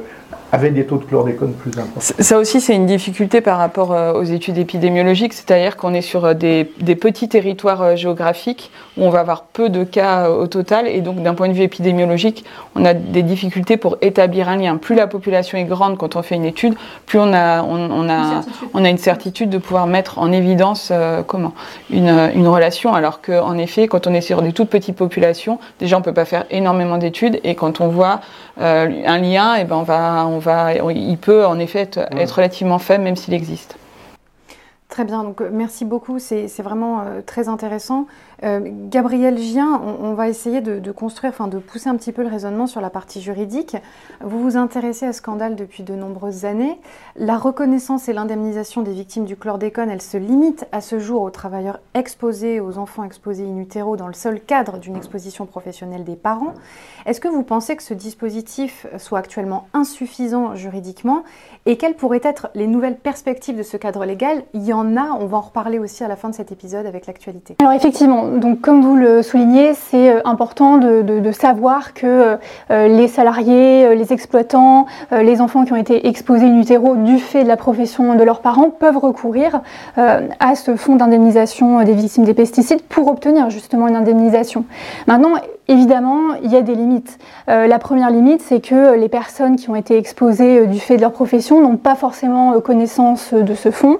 avec 0.51 0.73
des 0.73 0.85
taux 0.85 0.97
de 0.97 1.05
chlordécone 1.05 1.53
plus 1.53 1.71
importants. 1.71 2.01
Ça 2.19 2.37
aussi, 2.37 2.59
c'est 2.59 2.75
une 2.75 2.85
difficulté 2.85 3.39
par 3.39 3.57
rapport 3.57 3.93
euh, 3.93 4.13
aux 4.13 4.23
études 4.23 4.57
épidémiologiques, 4.57 5.33
c'est-à-dire 5.33 5.77
qu'on 5.77 5.93
est 5.93 6.01
sur 6.01 6.25
euh, 6.25 6.33
des, 6.33 6.65
petits 6.95 7.29
territoires 7.29 7.81
euh, 7.81 7.95
géographiques 7.95 8.69
où 8.97 9.05
on 9.05 9.09
va 9.09 9.21
avoir 9.21 9.43
peu 9.43 9.69
de 9.69 9.85
cas 9.85 10.29
au 10.29 10.47
total, 10.47 10.87
et 10.87 10.99
donc 10.99 11.23
d'un 11.23 11.33
point 11.33 11.47
de 11.47 11.53
vue 11.53 11.63
épidémiologique, 11.63 12.43
on 12.75 12.83
a 12.83 12.93
des 12.93 13.23
difficultés 13.23 13.77
pour 13.77 13.97
établir 14.01 14.49
un 14.49 14.57
lien. 14.57 14.75
Plus 14.75 14.95
la 14.95 15.07
population 15.07 15.57
est 15.57 15.63
grande 15.63 15.97
quand 15.97 16.17
on 16.17 16.21
fait 16.21 16.35
une 16.35 16.45
étude, 16.45 16.73
plus 17.05 17.17
on 17.17 17.33
a, 17.33 17.63
on, 17.63 18.09
a, 18.09 18.41
on 18.73 18.83
a 18.83 18.89
une 18.89 18.97
certitude 18.97 19.49
de 19.49 19.57
pouvoir 19.57 19.87
mettre 19.87 20.19
en 20.19 20.31
évidence 20.31 20.91
comment 21.27 21.53
une, 21.89 22.31
une, 22.35 22.47
relation, 22.47 22.93
alors 22.93 23.21
qu'en 23.21 23.57
effet, 23.57 23.87
quand 23.87 24.07
on 24.07 24.13
est 24.13 24.21
sur 24.21 24.41
des 24.41 24.51
toutes 24.51 24.69
petites 24.69 24.97
populations, 24.97 25.59
déjà 25.79 25.95
on 25.95 25.99
ne 25.99 26.05
peut 26.05 26.13
pas 26.13 26.25
faire 26.25 26.43
énormément 26.51 26.97
d'études, 26.97 27.39
et 27.43 27.55
quand 27.55 27.79
on 27.79 27.87
voit 27.87 28.19
un 28.57 29.17
lien, 29.17 29.55
et 29.55 29.61
eh 29.61 29.63
ben 29.63 29.77
on 29.77 29.83
va, 29.83 30.27
on 30.27 30.39
il 30.47 31.17
peut 31.17 31.45
en 31.45 31.59
effet 31.59 31.79
être, 31.79 31.99
être 32.17 32.31
relativement 32.31 32.79
faible 32.79 33.03
même 33.03 33.15
s'il 33.15 33.33
existe. 33.33 33.77
Très 34.91 35.05
bien, 35.05 35.23
donc 35.23 35.39
euh, 35.39 35.49
merci 35.49 35.85
beaucoup, 35.85 36.19
c'est 36.19 36.47
vraiment 36.61 36.99
euh, 36.99 37.21
très 37.25 37.47
intéressant. 37.47 38.07
Euh, 38.43 38.59
Gabriel 38.89 39.37
Gien, 39.37 39.79
on, 39.99 40.13
va 40.13 40.27
essayer 40.27 40.61
de, 40.61 40.91
construire, 40.91 41.31
enfin 41.31 41.47
de 41.47 41.59
pousser 41.59 41.89
un 41.89 41.95
petit 41.95 42.11
peu 42.11 42.23
le 42.23 42.27
raisonnement 42.27 42.67
sur 42.67 42.81
la 42.81 42.89
partie 42.89 43.21
juridique. 43.21 43.77
Vous 44.21 44.41
vous 44.41 44.57
intéressez 44.57 45.05
à 45.05 45.13
ce 45.13 45.19
scandale 45.19 45.55
depuis 45.55 45.83
de 45.83 45.93
nombreuses 45.93 46.45
années. 46.45 46.79
La 47.15 47.37
reconnaissance 47.37 48.09
et 48.09 48.13
l'indemnisation 48.13 48.81
des 48.81 48.93
victimes 48.93 49.25
du 49.25 49.35
chlordécone, 49.35 49.89
elle 49.89 50.01
se 50.01 50.17
limite 50.17 50.65
à 50.71 50.81
ce 50.81 50.97
jour 50.97 51.21
aux 51.21 51.29
travailleurs 51.29 51.79
exposés, 51.93 52.59
aux 52.59 52.77
enfants 52.77 53.03
exposés 53.03 53.45
in 53.45 53.57
utero 53.57 53.95
dans 53.95 54.07
le 54.07 54.13
seul 54.13 54.41
cadre 54.41 54.79
d'une 54.79 54.95
exposition 54.95 55.45
professionnelle 55.45 56.03
des 56.03 56.15
parents. 56.15 56.53
Est-ce 57.05 57.19
que 57.19 57.27
vous 57.27 57.43
pensez 57.43 57.75
que 57.75 57.83
ce 57.83 57.93
dispositif 57.93 58.87
soit 58.97 59.19
actuellement 59.19 59.67
insuffisant 59.73 60.55
juridiquement 60.55 61.23
et 61.67 61.77
quelles 61.77 61.95
pourraient 61.95 62.21
être 62.23 62.49
les 62.55 62.67
nouvelles 62.67 62.97
perspectives 62.97 63.57
de 63.57 63.63
ce 63.63 63.77
cadre 63.77 64.05
légal? 64.05 64.43
Il 64.53 64.63
y 64.63 64.73
en 64.73 64.97
a, 64.97 65.11
on 65.19 65.27
va 65.27 65.37
en 65.37 65.41
reparler 65.41 65.77
aussi 65.77 66.03
à 66.03 66.07
la 66.07 66.15
fin 66.15 66.29
de 66.29 66.35
cet 66.35 66.51
épisode 66.51 66.85
avec 66.87 67.05
l'actualité. 67.05 67.55
Alors 67.59 67.73
effectivement, 67.73 68.30
donc 68.39 68.61
comme 68.61 68.81
vous 68.81 68.95
le 68.95 69.21
soulignez, 69.21 69.73
c'est 69.73 70.09
euh, 70.09 70.21
important 70.25 70.77
de, 70.77 71.31
savoir 71.31 71.93
que 71.93 72.37
euh, 72.71 72.87
les 72.87 73.07
salariés, 73.07 73.85
euh, 73.85 73.95
les 73.95 74.13
exploitants, 74.13 74.85
les 75.11 75.41
enfants 75.41 75.65
qui 75.65 75.73
ont 75.73 75.77
été 75.77 76.07
exposés 76.07 76.45
in 76.45 76.59
utero 76.59 76.95
du 76.95 77.19
fait 77.19 77.43
de 77.43 77.47
la 77.47 77.57
profession 77.57 78.15
de 78.15 78.23
leurs 78.23 78.41
parents 78.41 78.69
peuvent 78.69 78.97
recourir 78.97 79.61
à 79.95 80.55
ce 80.55 80.75
fonds 80.75 80.95
d'indemnisation 80.95 81.83
des 81.83 81.93
victimes 81.93 82.23
des 82.23 82.33
pesticides 82.33 82.81
pour 82.81 83.07
obtenir 83.07 83.49
justement 83.49 83.87
une 83.87 83.95
indemnisation. 83.95 84.65
Maintenant, 85.07 85.33
Évidemment, 85.71 86.33
il 86.43 86.51
y 86.51 86.57
a 86.57 86.61
des 86.63 86.75
limites. 86.75 87.17
Euh, 87.47 87.65
la 87.65 87.79
première 87.79 88.11
limite, 88.11 88.41
c'est 88.41 88.59
que 88.59 88.93
les 88.97 89.07
personnes 89.07 89.55
qui 89.55 89.69
ont 89.69 89.75
été 89.77 89.97
exposées 89.97 90.59
euh, 90.59 90.65
du 90.65 90.81
fait 90.81 90.97
de 90.97 91.01
leur 91.01 91.13
profession 91.13 91.61
n'ont 91.61 91.77
pas 91.77 91.95
forcément 91.95 92.51
euh, 92.51 92.59
connaissance 92.59 93.33
de 93.33 93.53
ce 93.55 93.71
fonds. 93.71 93.99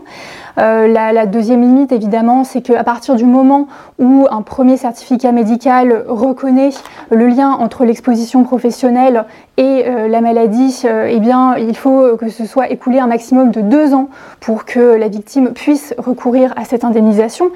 La, 0.58 1.26
deuxième 1.26 1.62
limite, 1.62 1.94
évidemment, 1.94 2.44
c'est 2.44 2.62
qu'à 2.62 2.84
partir 2.84 3.16
du 3.16 3.24
moment 3.24 3.68
où 4.00 4.28
un 4.30 4.42
premier 4.42 4.76
certificat 4.76 5.32
médical 5.32 6.04
reconnaît 6.10 6.72
le 7.10 7.28
lien 7.28 7.52
entre 7.52 7.86
l'exposition 7.86 8.44
professionnelle 8.44 9.24
et 9.62 9.84
la 10.08 10.22
maladie, 10.22 10.84
eh 10.86 11.20
bien, 11.20 11.56
il 11.56 11.78
faut 11.78 12.18
que 12.18 12.30
ce 12.30 12.46
soit 12.46 12.70
écoulé 12.72 12.98
un 12.98 13.06
maximum 13.06 13.52
de 13.52 13.62
deux 13.62 13.94
ans 13.94 14.10
pour 14.40 14.66
que 14.66 14.80
la 14.80 15.08
victime 15.08 15.54
puisse 15.54 15.94
recourir 16.00 16.52
à 16.58 16.66
cette 16.66 16.84
indemnisation. 16.84 17.52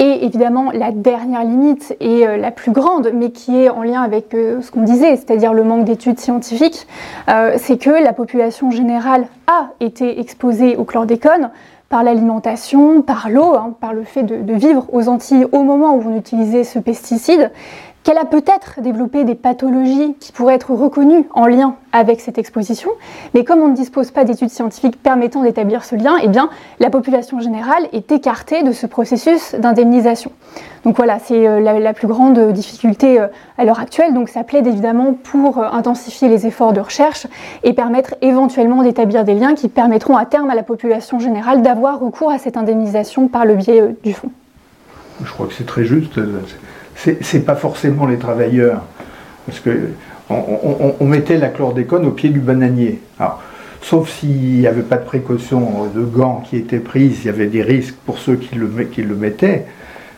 Et 0.00 0.24
évidemment, 0.24 0.70
la 0.72 0.92
dernière 0.92 1.42
limite 1.42 1.96
et 1.98 2.24
euh, 2.24 2.36
la 2.36 2.52
plus 2.52 2.70
grande, 2.70 3.10
mais 3.12 3.30
qui 3.30 3.56
est 3.56 3.68
en 3.68 3.82
lien 3.82 4.02
avec 4.02 4.32
euh, 4.32 4.62
ce 4.62 4.70
qu'on 4.70 4.82
disait, 4.82 5.16
c'est-à-dire 5.16 5.52
le 5.52 5.64
manque 5.64 5.84
d'études 5.84 6.20
scientifiques, 6.20 6.86
euh, 7.28 7.54
c'est 7.56 7.78
que 7.78 7.90
la 7.90 8.12
population 8.12 8.70
générale 8.70 9.26
a 9.48 9.70
été 9.80 10.20
exposée 10.20 10.76
au 10.76 10.84
chlordécone 10.84 11.50
par 11.88 12.04
l'alimentation, 12.04 13.02
par 13.02 13.28
l'eau, 13.28 13.54
hein, 13.54 13.74
par 13.80 13.92
le 13.92 14.04
fait 14.04 14.22
de, 14.22 14.54
vivre 14.54 14.86
aux 14.92 15.08
Antilles 15.08 15.46
au 15.50 15.62
moment 15.62 15.94
où 15.94 16.02
on 16.06 16.16
utilisait 16.16 16.62
ce 16.62 16.78
pesticide, 16.78 17.50
qu'elle 18.08 18.16
a 18.16 18.24
peut-être 18.24 18.80
développé 18.80 19.24
des 19.24 19.34
pathologies 19.34 20.14
qui 20.18 20.32
pourraient 20.32 20.54
être 20.54 20.72
reconnues 20.72 21.26
en 21.34 21.46
lien 21.46 21.74
avec 21.92 22.22
cette 22.22 22.38
exposition, 22.38 22.90
mais 23.34 23.44
comme 23.44 23.58
on 23.58 23.68
ne 23.68 23.74
dispose 23.74 24.12
pas 24.12 24.24
d'études 24.24 24.48
scientifiques 24.48 25.02
permettant 25.02 25.42
d'établir 25.42 25.84
ce 25.84 25.94
lien, 25.94 26.16
eh 26.22 26.28
bien, 26.28 26.48
la 26.80 26.88
population 26.88 27.38
générale 27.38 27.86
est 27.92 28.10
écartée 28.10 28.62
de 28.62 28.72
ce 28.72 28.86
processus 28.86 29.54
d'indemnisation. 29.56 30.32
Donc 30.84 30.96
voilà, 30.96 31.18
c'est 31.18 31.46
euh, 31.46 31.60
la, 31.60 31.92
plus 31.92 32.06
grande 32.06 32.50
difficulté 32.52 33.20
euh, 33.20 33.26
à 33.58 33.66
l'heure 33.66 33.78
actuelle. 33.78 34.14
Donc 34.14 34.30
ça 34.30 34.42
plaide 34.42 34.66
évidemment 34.66 35.12
pour 35.12 35.58
euh, 35.58 35.68
intensifier 35.70 36.28
les 36.30 36.46
efforts 36.46 36.72
de 36.72 36.80
recherche 36.80 37.26
et 37.62 37.74
permettre 37.74 38.14
éventuellement 38.22 38.82
d'établir 38.82 39.24
des 39.24 39.34
liens 39.34 39.54
qui 39.54 39.68
permettront 39.68 40.16
à 40.16 40.24
terme 40.24 40.48
à 40.48 40.54
la 40.54 40.62
population 40.62 41.18
générale 41.18 41.60
d'avoir 41.60 42.00
recours 42.00 42.30
à 42.30 42.38
cette 42.38 42.56
indemnisation 42.56 43.28
par 43.28 43.44
le 43.44 43.56
biais 43.56 43.94
du 44.02 44.14
fonds. 44.14 44.30
Je 45.22 45.30
crois 45.30 45.46
que 45.46 45.52
c'est 45.52 45.66
très 45.66 45.84
juste 45.84 46.18
c'est 46.98 47.44
pas 47.44 47.54
forcément 47.54 48.06
les 48.06 48.18
travailleurs. 48.18 48.82
Parce 49.46 49.60
que 49.60 49.90
on, 50.30 51.06
mettait 51.06 51.38
la 51.38 51.48
chlordécone 51.48 52.04
au 52.06 52.10
pied 52.10 52.28
du 52.28 52.40
bananier. 52.40 53.00
sauf 53.80 54.10
s'il 54.10 54.60
n'y 54.60 54.66
avait 54.66 54.82
pas 54.82 54.96
de 54.96 55.04
précaution 55.04 55.86
de 55.94 56.02
gants 56.02 56.42
qui 56.48 56.56
étaient 56.56 56.80
prises, 56.80 57.20
il 57.22 57.26
y 57.26 57.30
avait 57.30 57.46
des 57.46 57.62
risques 57.62 57.96
pour 58.04 58.18
ceux 58.18 58.36
qui 58.36 58.54
le, 58.56 58.68
mettaient. 59.14 59.64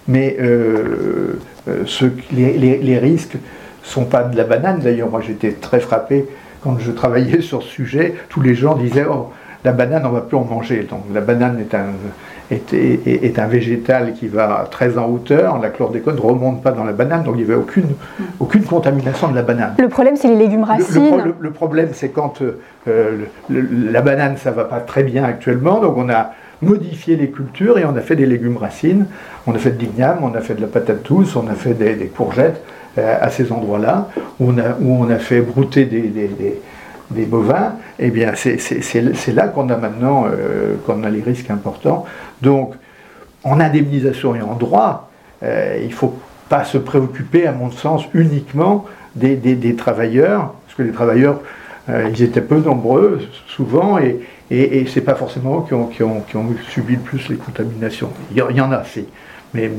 Mais 0.09 0.37
euh, 0.41 1.39
euh, 1.69 1.85
les, 2.33 2.79
les, 2.79 2.99
risques 2.99 3.35
ne 3.35 3.89
sont 3.89 4.05
pas 4.05 4.25
de 4.25 4.37
la 4.37 4.45
banane. 4.45 4.81
D'ailleurs, 4.81 5.11
moi 5.11 5.21
j'étais 5.25 5.53
très 5.53 5.79
frappé 5.79 6.27
quand 6.63 6.79
je 6.81 6.91
travaillais 6.91 7.41
sur 7.51 7.63
ce 7.63 7.69
sujet. 7.69 8.15
Tous 8.29 8.41
les 8.41 8.55
gens 8.55 8.75
disaient 8.75 9.07
Oh, 9.09 9.31
la 9.65 9.73
banane, 9.73 10.03
on 10.07 10.11
ne 10.11 10.15
va 10.15 10.21
plus 10.23 10.37
en 10.37 10.45
manger. 10.45 10.87
Donc 10.89 11.05
la 11.13 11.21
banane 11.21 11.61
est 11.61 11.75
un, 11.75 11.87
est, 12.51 13.39
un 13.39 13.47
végétal 13.47 14.15
qui 14.15 14.29
va 14.29 14.67
très 14.71 14.99
en 14.99 15.09
hauteur, 15.09 15.59
la 15.61 15.71
chlordécone 15.71 16.17
ne 16.17 16.21
remonte 16.21 16.63
pas 16.63 16.73
dans 16.73 16.85
la 16.85 16.93
banane, 16.93 17.23
donc 17.23 17.35
il 17.37 17.45
n'y 17.45 17.51
avait 17.51 17.61
aucune, 17.61 17.89
aucune 18.39 18.65
contamination 18.65 19.29
de 19.29 19.37
la 19.37 19.43
banane. 19.43 19.75
Le 19.79 19.89
problème, 19.89 20.17
c'est 20.17 20.29
les 20.29 20.37
légumes 20.37 20.65
racines. 20.65 21.35
Le, 21.39 21.51
problème, 21.51 21.91
c'est 21.93 22.09
quand 22.09 22.43
euh, 22.89 23.27
la 23.49 24.01
banane, 24.01 24.37
ça 24.37 24.51
ne 24.51 24.57
va 24.57 24.65
pas 24.65 24.81
très 24.81 25.03
bien 25.03 25.25
actuellement, 25.25 25.81
donc 25.81 25.97
on 25.97 26.09
a 26.09 26.33
modifié 26.63 27.17
les 27.17 27.31
cultures 27.31 27.79
et 27.79 27.85
on 27.85 27.97
a 27.97 28.01
fait 28.01 28.17
des 28.17 28.27
légumes 28.27 28.57
racines, 28.57 29.07
on 29.47 29.55
a 29.55 29.59
fait 29.59 29.71
de 29.71 29.83
l'igname, 29.83 30.19
on 30.23 30.35
a 30.35 30.41
fait 30.41 30.55
de 30.55 30.61
la 30.61 30.67
patate 30.67 31.03
douce, 31.05 31.37
on 31.37 31.47
a 31.49 31.55
fait 31.55 31.75
des, 31.75 32.07
courgettes 32.07 32.63
euh, 32.99 33.17
à 33.21 33.31
ces 33.31 33.53
endroits-là, 33.53 34.09
où, 34.41 34.51
où, 34.51 35.05
on 35.05 35.09
a 35.09 35.17
fait 35.17 35.41
brouter 35.41 35.85
des, 35.85 36.11
des 37.11 37.25
bovins, 37.25 37.75
eh 38.03 38.11
bien 38.11 38.33
c'est 38.35 39.33
là 39.33 39.49
qu'on 39.49 39.69
a 39.69 39.77
maintenant 39.77 40.27
euh, 40.27 40.77
les 41.11 41.23
risques 41.23 41.51
importants. 41.51 42.07
Donc 42.43 42.75
en 43.45 43.61
indemnisation 43.61 44.35
et 44.35 44.43
en 44.43 44.55
droit, 44.55 45.11
euh, 45.43 45.79
il 45.81 45.89
ne 45.89 45.95
faut 45.95 46.19
pas 46.49 46.65
se 46.65 46.79
préoccuper, 46.79 47.47
à 47.47 47.53
mon 47.53 47.71
sens, 47.71 48.05
uniquement 48.15 48.87
des, 49.15 49.77
travailleurs, 49.77 50.55
parce 50.67 50.77
que 50.77 50.83
les 50.83 50.93
travailleurs, 50.93 51.41
euh, 51.89 52.09
ils 52.13 52.23
étaient 52.23 52.41
peu 52.41 52.59
nombreux 52.59 53.21
souvent, 53.47 53.99
et, 53.99 54.21
ce 54.51 54.99
n'est 54.99 55.05
pas 55.05 55.15
forcément 55.15 55.61
eux 55.61 55.63
qui 55.67 55.75
ont, 56.03 56.21
qui, 56.21 56.37
ont, 56.37 56.55
subi 56.69 56.95
le 56.95 57.01
plus 57.01 57.29
les 57.29 57.37
contaminations. 57.37 58.11
Il 58.33 58.39
y, 58.39 58.61
en 58.61 58.73
a, 58.73 58.83
c'est. 58.85 59.05
Mais 59.55 59.71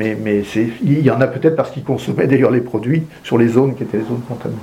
il 0.84 1.02
y 1.02 1.12
en 1.12 1.20
a 1.20 1.28
peut-être 1.28 1.56
parce 1.56 1.72
qu'ils 1.72 1.84
consommaient 1.84 2.28
d'ailleurs 2.28 2.52
les 2.52 2.62
produits 2.62 3.04
sur 3.24 3.38
les 3.38 3.48
zones 3.50 3.76
qui 3.76 3.84
étaient 3.84 3.98
les 3.98 4.06
zones 4.06 4.22
contaminées. 4.28 4.60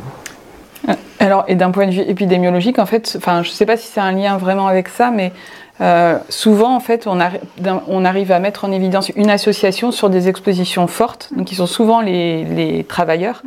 Alors, 1.20 1.44
et 1.48 1.56
d'un 1.56 1.70
point 1.70 1.86
de 1.86 1.92
vue 1.92 2.02
épidémiologique, 2.02 2.78
en 2.78 2.86
fait, 2.86 3.14
enfin, 3.16 3.42
je 3.42 3.50
ne 3.50 3.54
sais 3.54 3.66
pas 3.66 3.76
si 3.76 3.88
c'est 3.88 4.00
un 4.00 4.12
lien 4.12 4.36
vraiment 4.36 4.68
avec 4.68 4.88
ça, 4.88 5.10
mais 5.10 5.32
euh, 5.80 6.18
souvent, 6.28 6.74
en 6.74 6.80
fait, 6.80 7.06
on, 7.06 8.04
arrive 8.04 8.32
à 8.32 8.38
mettre 8.40 8.64
en 8.64 8.72
évidence 8.72 9.10
une 9.14 9.30
association 9.30 9.92
sur 9.92 10.10
des 10.10 10.28
expositions 10.28 10.86
fortes, 10.86 11.30
donc 11.36 11.46
qui 11.46 11.54
sont 11.54 11.66
souvent 11.66 12.00
les, 12.00 12.84
travailleurs. 12.88 13.42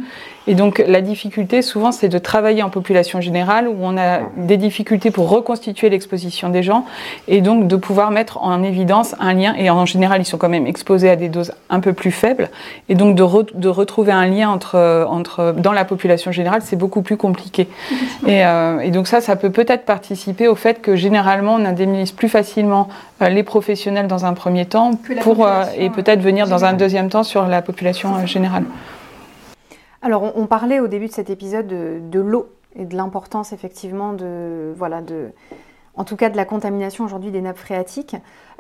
Et 0.47 0.55
donc 0.55 0.83
la 0.88 1.01
difficulté 1.01 1.61
souvent 1.61 1.91
c'est 1.91 2.09
de 2.09 2.17
travailler 2.17 2.63
en 2.63 2.71
population 2.71 3.21
générale 3.21 3.67
où 3.67 3.75
on 3.79 3.95
a 3.95 4.21
des 4.38 4.57
difficultés 4.57 5.11
pour 5.11 5.29
reconstituer 5.29 5.89
l'exposition 5.89 6.50
des 6.50 6.63
gens 6.63 6.85
et 7.27 7.41
donc 7.41 7.67
de 7.67 7.75
pouvoir 7.75 8.09
mettre 8.09 8.41
en 8.41 8.63
évidence 8.63 9.13
un 9.19 9.33
lien 9.33 9.53
et 9.55 9.69
en 9.69 9.85
général 9.85 10.19
ils 10.19 10.25
sont 10.25 10.39
quand 10.39 10.50
même 10.50 10.65
exposés 10.65 11.11
à 11.11 11.15
des 11.15 11.29
doses 11.29 11.53
un 11.69 11.79
peu 11.79 11.93
plus 11.93 12.09
faibles 12.09 12.50
et 12.89 12.95
donc 12.95 13.15
de, 13.15 13.23
de 13.53 13.69
retrouver 13.69 14.11
un 14.11 14.25
lien 14.25 14.50
entre, 14.50 15.05
entre 15.07 15.53
dans 15.55 15.73
la 15.73 15.85
population 15.85 16.31
générale 16.31 16.61
c'est 16.63 16.75
beaucoup 16.75 17.03
plus 17.03 17.17
compliqué. 17.17 17.67
Et, 18.25 18.43
euh, 18.43 18.79
et, 18.79 18.89
donc 18.89 19.07
ça 19.07 19.21
ça 19.21 19.35
peut 19.35 19.51
peut-être 19.51 19.85
participer 19.85 20.47
au 20.47 20.55
fait 20.55 20.81
que 20.81 20.95
généralement 20.95 21.53
on 21.53 21.65
indemnise 21.65 22.11
plus 22.11 22.21
facilement 22.30 22.88
euh, 23.22 23.30
les 23.30 23.44
professionnels 23.44 24.08
dans 24.08 24.25
un 24.25 24.34
premier 24.34 24.66
temps 24.66 24.92
pour, 25.22 25.46
euh, 25.46 25.66
et 25.78 25.90
peut-être 25.90 26.22
venir 26.22 26.48
dans 26.48 26.66
un 26.66 26.74
deuxième 26.74 27.10
temps 27.10 27.24
sur 27.24 27.48
la 27.48 27.62
population 27.62 28.25
générale. 28.25 28.66
Alors, 30.01 30.36
on, 30.36 30.48
parlait 30.48 30.80
au 30.80 30.88
début 30.88 31.08
de 31.08 31.12
cet 31.12 31.30
épisode 31.30 31.68
de, 31.68 32.20
l'eau 32.20 32.50
et 32.75 32.86
de 32.86 32.96
l'importance 32.96 33.54
effectivement 33.54 34.13
de, 34.13 34.74
voilà, 34.75 35.01
de, 35.01 35.30
en 36.01 36.03
tout 36.03 36.15
cas 36.15 36.31
de 36.31 36.36
la 36.36 36.46
contamination 36.46 37.05
aujourd'hui 37.05 37.29
des 37.29 37.41
nappes 37.41 37.60
phréatiques. 37.60 38.15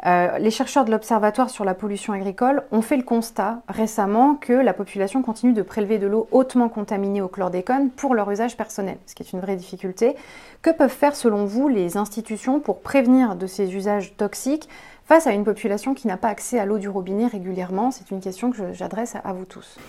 Euh, 0.05 0.37
les 0.37 0.51
chercheurs 0.51 0.85
de 0.85 0.91
l'Observatoire 0.91 1.49
sur 1.49 1.65
la 1.65 1.73
pollution 1.73 2.13
agricole 2.13 2.61
ont 2.71 2.83
fait 2.83 2.97
le 2.97 3.01
constat 3.01 3.63
récemment 3.67 4.35
que 4.35 4.53
la 4.53 4.73
population 4.73 5.23
continue 5.23 5.51
de 5.51 5.63
prélever 5.63 5.97
de 5.97 6.05
l'eau 6.05 6.27
hautement 6.29 6.69
contaminée 6.69 7.19
au 7.19 7.27
chlordécone 7.27 7.89
pour 7.89 8.13
leur 8.13 8.29
usage 8.29 8.57
personnel, 8.57 8.97
ce 9.07 9.15
qui 9.15 9.23
est 9.23 9.33
une 9.33 9.39
vraie 9.39 9.55
difficulté. 9.55 10.15
Que 10.61 10.69
peuvent 10.69 10.91
faire 10.91 11.15
selon 11.15 11.45
vous 11.45 11.67
les 11.67 11.97
institutions 11.97 12.59
pour 12.59 12.79
prévenir 12.81 13.35
de 13.35 13.47
ces 13.47 13.73
usages 13.73 14.15
toxiques 14.17 14.69
face 15.05 15.25
à 15.25 15.31
une 15.31 15.43
population 15.43 15.95
qui 15.95 16.05
n'a 16.05 16.17
pas 16.17 16.29
accès 16.29 16.59
à 16.59 16.65
l'eau 16.65 16.77
du 16.77 16.89
robinet 16.89 17.25
régulièrement? 17.25 17.89
C'est 17.89 18.11
une 18.11 18.21
question 18.21 18.51
que 18.51 18.71
j'adresse 18.73 19.15
à 19.23 19.33
vous 19.33 19.45
tous 19.45 19.79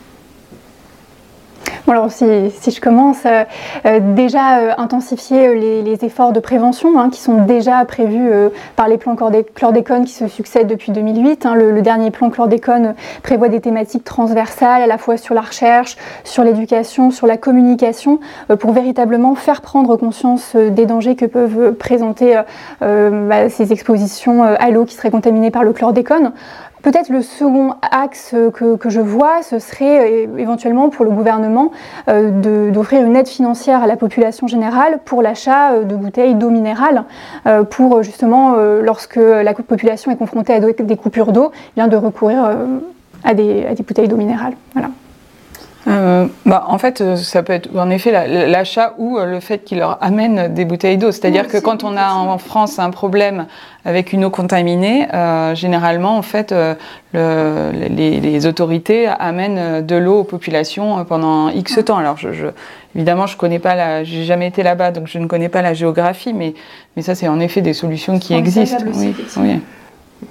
alors 1.89 2.13
si, 2.13 2.25
je 2.25 2.81
commence, 2.81 3.25
euh, 3.27 3.45
euh, 3.87 3.99
déjà 4.15 4.59
euh, 4.59 4.73
intensifier 4.79 5.55
les, 5.55 6.05
efforts 6.05 6.33
de 6.33 6.41
prévention 6.41 6.99
hein, 6.99 7.11
qui 7.11 7.21
sont 7.21 7.45
déjà 7.45 7.85
prévus 7.85 8.31
par 8.75 8.89
les 8.89 8.99
plans 8.99 9.15
chlordécone 9.15 10.05
qui 10.05 10.13
se 10.13 10.27
succèdent 10.27 10.67
depuis 10.67 10.91
2008. 10.91 11.47
Hein. 11.47 11.55
le, 11.55 11.81
dernier 11.83 12.11
plan 12.11 12.29
chlordécone 12.31 12.95
prévoit 13.23 13.49
des 13.49 13.61
thématiques 13.61 14.03
transversales 14.03 14.83
à 14.83 14.87
la 14.87 14.99
fois 14.99 15.17
sur 15.17 15.35
la 15.35 15.43
recherche, 15.43 15.97
sur 16.25 16.43
l'éducation, 16.43 17.13
sur 17.13 17.29
la 17.29 17.37
communication, 17.37 18.19
pour 18.59 18.73
véritablement 18.73 19.37
faire 19.37 19.61
prendre 19.61 19.97
conscience 19.97 20.57
des 20.57 20.87
dangers 20.87 21.15
que 21.15 21.27
peuvent 21.27 21.75
présenter 21.75 22.41
bah, 22.81 23.49
ces 23.49 23.73
expositions 23.73 24.43
à 24.43 24.71
l'eau 24.71 24.85
qui 24.85 24.95
seraient 24.95 25.11
contaminées 25.11 25.51
par 25.51 25.63
le 25.63 25.73
chlordécone. 25.73 26.33
Peut-être 26.83 27.11
le 27.11 27.23
second 27.23 27.75
axe 27.91 28.35
que, 28.53 28.91
je 28.91 29.01
vois, 29.01 29.43
ce 29.43 29.61
serait 29.61 30.27
euh, 30.27 30.39
éventuellement 30.39 30.89
pour 30.89 31.05
le 31.05 31.13
gouvernement 31.13 31.71
euh, 32.09 32.71
d'offrir 32.71 33.05
une 33.05 33.15
aide 33.15 33.29
financière 33.29 33.83
à 33.83 33.87
la 33.87 33.97
population 33.97 34.49
générale 34.49 34.99
pour 35.05 35.23
l'achat 35.23 35.73
euh, 35.73 35.85
de 35.85 35.95
bouteilles 35.95 36.35
d'eau 36.35 36.51
minérale, 36.51 37.05
pour 37.71 38.03
justement, 38.03 38.55
lorsque 38.57 39.17
la 39.17 39.55
population 39.55 40.11
est 40.11 40.17
confrontée 40.17 40.55
à 40.55 40.61
des 40.61 40.97
coupures 40.97 41.33
d'eau, 41.33 41.51
eh 41.55 41.71
bien 41.77 41.89
de 41.89 41.97
recourir 41.97 42.57
à 43.25 43.35
des, 43.35 43.67
à 43.67 43.75
des 43.75 43.83
bouteilles 43.83 44.09
d'eau 44.09 44.17
minérale. 44.17 44.55
Voilà. 44.75 44.89
Euh, 45.89 46.27
bah, 46.47 46.65
en 46.69 46.79
fait, 46.79 47.01
euh, 47.01 47.17
ça 47.17 47.43
peut 47.43 47.53
être 47.53 47.69
en 47.77 47.91
effet 47.91 48.13
l'achat 48.49 48.95
ou 48.99 49.19
euh, 49.19 49.27
le 49.27 49.41
fait 49.41 49.65
qu'ils 49.65 49.79
leur 49.79 49.99
amènent 50.03 50.55
des 50.55 50.65
bouteilles 50.65 50.97
d'eau. 50.97 51.11
C'est-à-dire 51.11 51.49
que 51.49 51.59
quand 51.59 51.83
on 51.83 51.97
a 51.97 52.13
en 52.13 52.39
France 52.39 52.79
un 52.79 52.91
problème 52.91 53.47
avec 53.85 54.13
une 54.13 54.25
eau 54.25 54.31
contaminée, 54.31 55.09
généralement, 55.55 56.17
en 56.17 56.23
fait, 56.23 56.55
les, 57.15 58.47
autorités 58.47 59.09
amènent 59.09 59.85
de 59.85 59.97
l'eau 59.97 60.21
aux 60.21 60.25
populations 60.25 61.05
pendant 61.05 61.49
X 61.49 61.81
temps. 61.85 61.99
Alors, 61.99 62.17
je, 62.17 62.47
évidemment, 62.95 63.27
je 63.27 63.37
connais 63.37 63.59
pas 63.59 63.75
la, 63.75 64.05
j'ai 64.05 64.23
jamais 64.23 64.47
été 64.47 64.63
là-bas, 64.63 64.93
donc 64.93 65.09
je 65.09 65.19
ne 65.19 65.27
connais 65.27 65.49
pas 65.49 65.63
la 65.63 65.75
géographie, 65.75 66.33
mais, 66.33 66.55
mais 66.95 67.03
ça, 67.03 67.17
c'est 67.17 67.27
en 67.27 67.41
effet 67.41 67.61
des 67.61 67.73
solutions 67.73 68.21
qui 68.21 68.35
existent. 68.35 68.85
oui. 69.39 69.61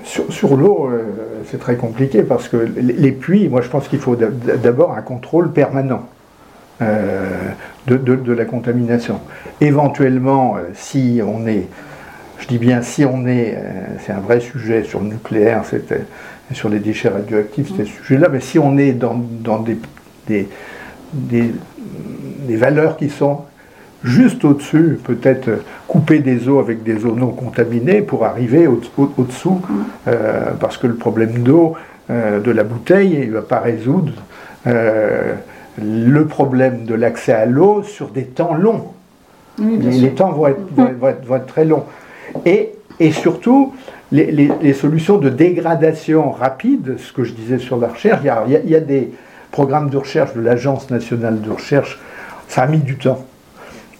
Sur, 0.04 0.56
l'eau, 0.58 0.90
euh, 0.90 1.04
c'est 1.50 1.60
très 1.60 1.76
compliqué 1.76 2.24
parce 2.24 2.48
que 2.48 2.58
les 2.58 3.12
puits, 3.12 3.50
moi 3.50 3.62
je 3.62 3.68
pense 3.68 3.88
qu'il 3.88 4.00
faut 4.00 4.16
d'abord 4.16 4.94
un 4.94 5.02
contrôle 5.02 5.52
permanent 5.52 6.08
euh, 6.82 7.50
de, 7.88 8.34
la 8.34 8.46
contamination. 8.46 9.20
Éventuellement, 9.60 10.56
euh, 10.56 10.62
si 10.74 11.22
on 11.26 11.46
est, 11.46 11.68
je 12.40 12.48
dis 12.48 12.58
bien 12.58 12.82
si 12.82 13.06
on 13.06 13.28
est, 13.28 13.58
c'est 14.00 14.14
un 14.14 14.20
vrai 14.20 14.40
sujet 14.40 14.84
sur 14.84 15.02
le 15.02 15.08
nucléaire, 15.08 15.64
sur 16.54 16.70
les 16.70 16.80
déchets 16.80 17.10
radioactifs, 17.10 17.72
c'est 17.76 17.86
ce 17.86 17.92
sujet-là, 17.92 18.30
mais 18.32 18.40
si 18.40 18.60
on 18.60 18.78
est 18.78 18.94
dans, 18.94 19.20
des, 19.60 19.78
des 21.14 22.56
valeurs 22.56 22.98
qui 22.98 23.10
sont 23.10 23.42
juste 24.03 24.43
au-dessus, 24.46 25.00
peut-être 25.03 25.50
couper 25.88 26.20
des 26.20 26.50
eaux 26.50 26.60
avec 26.60 26.84
des 26.84 27.05
eaux 27.05 27.15
non 27.15 27.31
contaminées 27.31 28.01
pour 28.01 28.25
arriver 28.25 28.67
au-dessous, 28.67 29.62
euh, 30.08 30.51
parce 30.60 30.77
que 30.77 30.87
le 30.87 30.96
problème 30.96 31.44
d'eau 31.44 31.75
euh, 32.09 32.40
de 32.40 32.51
la 32.51 32.64
bouteille, 32.64 33.20
il 33.22 33.29
ne 33.29 33.35
va 33.35 33.42
pas 33.42 33.59
résoudre 33.59 34.14
euh, 34.68 35.35
le 35.81 36.25
problème 36.25 36.85
de 36.85 36.96
l'accès 36.96 37.33
à 37.33 37.46
l'eau 37.46 37.83
sur 37.83 38.09
des 38.09 38.25
temps 38.25 38.55
longs. 38.55 38.87
les, 39.59 40.11
temps 40.11 40.31
vont 40.31 40.48
être, 40.48 41.46
très 41.46 41.66
longs. 41.66 41.83
Et, 42.46 42.72
et 43.00 43.11
surtout, 43.11 43.74
les, 44.11 44.74
solutions 44.74 45.18
de 45.18 45.29
dégradation 45.29 46.31
rapide, 46.31 46.96
ce 46.98 47.14
que 47.14 47.24
je 47.24 47.33
disais 47.33 47.59
sur 47.59 47.77
la 47.77 47.87
recherche, 47.87 48.22
il 48.48 48.70
y 48.70 48.75
a 48.75 48.79
des 48.79 49.11
programmes 49.51 49.90
de 49.90 49.98
recherche 49.98 50.33
de 50.33 50.42
l'Agence 50.42 50.90
nationale 50.90 51.42
de 51.42 51.51
recherche, 51.51 52.00
ça 52.48 52.64
a 52.64 52.68
mis 52.68 52.79
du 52.79 52.98
temps. 52.98 53.25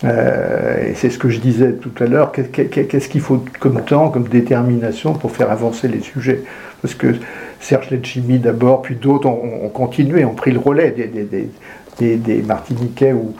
Euh, 0.03 0.89
et 0.89 0.95
c'est 0.95 1.09
ce 1.09 1.17
que 1.17 1.29
je 1.29 1.39
disais 1.39 1.73
tout 1.73 1.91
à 1.99 2.07
l'heure, 2.07 2.31
qu'est-ce 2.31 3.07
qu'il 3.07 3.21
faut 3.21 3.43
comme 3.59 3.81
temps, 3.83 4.09
comme 4.09 4.27
détermination 4.27 5.13
pour 5.13 5.31
faire 5.31 5.51
avancer 5.51 5.87
les 5.87 6.01
sujets? 6.01 6.43
Parce 6.81 6.95
que 6.95 7.15
Serge 7.59 7.91
Letchimi 7.91 8.39
d'abord, 8.39 8.81
puis 8.81 8.95
d'autres 8.95 9.27
ont, 9.27 9.69
continué, 9.69 10.25
ont 10.25 10.33
pris 10.33 10.51
le 10.51 10.59
relais, 10.59 10.95
des, 11.99 12.41
Martiniquais 12.41 13.13
ou, 13.13 13.35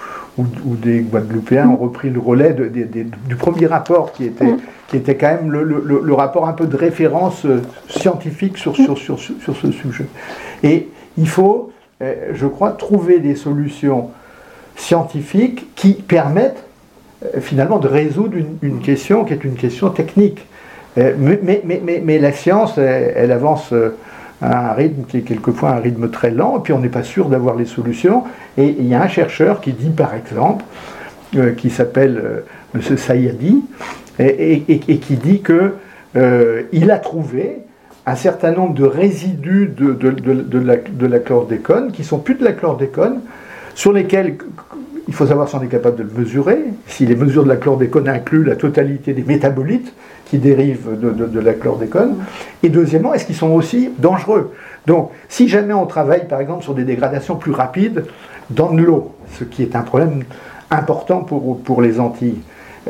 des 0.76 1.00
Guadeloupéens 1.00 1.68
ont 1.68 1.78
repris 1.78 2.10
le 2.10 2.20
relais 2.20 2.54
du 2.54 3.36
premier 3.36 3.66
rapport 3.66 4.14
qui 4.14 4.26
était, 4.26 4.54
qui 4.88 4.98
était 4.98 5.16
quand 5.16 5.28
même 5.28 5.52
le, 5.52 6.14
rapport 6.14 6.48
un 6.48 6.54
peu 6.54 6.68
de 6.68 6.78
référence 6.78 7.46
euh, 7.46 7.62
scientifique 7.90 8.58
sur, 8.58 8.76
sur, 8.76 8.98
sur, 8.98 9.20
sur 9.20 9.56
ce 9.56 9.72
sujet. 9.72 10.06
Et 10.64 10.90
il 11.18 11.28
faut, 11.28 11.72
euh, 12.04 12.32
je 12.34 12.46
crois, 12.46 12.72
trouver 12.72 13.20
des 13.20 13.36
solutions 13.36 14.12
scientifiques 14.82 15.76
qui 15.76 15.94
permettent 15.94 16.64
euh, 17.24 17.40
finalement 17.40 17.78
de 17.78 17.88
résoudre 17.88 18.36
une, 18.62 18.80
question 18.80 19.24
qui 19.24 19.34
est 19.34 19.44
une 19.44 19.56
question 19.56 19.90
technique. 19.90 20.46
Euh, 20.98 21.14
mais, 21.18 21.62
mais, 21.64 22.02
mais, 22.04 22.20
la 22.20 22.32
science, 22.34 22.78
elle, 22.78 23.32
avance 23.32 23.72
euh, 23.72 23.96
à 24.42 24.72
un 24.72 24.74
rythme 24.74 25.04
qui 25.08 25.18
est 25.18 25.22
quelquefois 25.22 25.72
un 25.72 25.80
rythme 25.80 26.10
très 26.10 26.32
lent, 26.32 26.58
et 26.58 26.62
puis 26.62 26.74
on 26.74 26.80
n'est 26.80 26.90
pas 26.90 27.04
sûr 27.04 27.30
d'avoir 27.30 27.56
les 27.56 27.66
solutions. 27.66 28.24
Et 28.58 28.76
il 28.80 28.88
y 28.88 28.96
a 28.96 29.02
un 29.02 29.08
chercheur 29.08 29.62
qui 29.62 29.72
dit, 29.72 29.92
par 29.92 30.16
exemple, 30.16 30.66
qui 31.58 31.70
s'appelle 31.70 32.44
M. 32.76 32.98
Sayadi, 32.98 33.64
et, 34.20 34.82
qui 35.00 35.16
dit 35.16 35.42
que 35.42 35.76
il 36.74 36.92
a 36.92 36.98
trouvé 36.98 37.60
un 38.06 38.16
certain 38.16 38.52
nombre 38.52 38.74
de 38.74 38.84
résidus 38.84 39.72
de, 39.78 39.94
de, 39.94 40.12
de, 40.12 40.60
la, 40.60 40.76
de 40.76 41.06
la 41.06 41.20
chlordécone, 41.20 41.94
qui 41.94 42.04
sont 42.04 42.18
plus 42.18 42.36
de 42.36 42.44
la 42.44 42.52
chlordécone, 42.52 43.22
sur 43.82 43.94
lesquels 43.94 44.38
il 45.08 45.14
faut 45.16 45.26
savoir 45.26 45.50
si 45.50 45.56
on 45.56 45.64
est 45.64 45.68
capable 45.68 45.96
de 45.96 46.04
le 46.04 46.12
mesurer, 46.16 46.66
si 46.86 47.08
les 47.08 47.16
mesures 47.16 47.44
de 47.44 47.50
la 47.50 47.56
chlordécone 47.56 48.08
incluent 48.08 48.44
la 48.44 48.56
totalité 48.56 49.14
des 49.14 49.24
métabolites 49.24 49.92
qui 50.28 50.38
dérivent 50.38 51.00
de, 51.00 51.40
la 51.40 51.54
chlordécone, 51.54 52.18
et 52.62 52.70
deuxièmement, 52.70 53.12
est-ce 53.16 53.26
qu'ils 53.26 53.36
sont 53.36 53.50
aussi 53.50 53.90
dangereux? 53.98 54.54
Donc, 54.86 55.10
si 55.30 55.48
jamais 55.48 55.74
on 55.74 55.88
travaille 55.88 56.28
par 56.28 56.40
exemple 56.40 56.64
sur 56.64 56.76
des 56.76 56.84
dégradations 56.84 57.38
plus 57.38 57.54
rapides 57.54 58.06
dans 58.52 58.72
l'eau, 58.72 59.16
ce 59.40 59.46
qui 59.46 59.64
est 59.64 59.76
un 59.76 59.82
problème 59.82 60.26
important 60.70 61.22
pour, 61.24 61.60
pour 61.64 61.82
les 61.82 62.00
Antilles, 62.00 62.38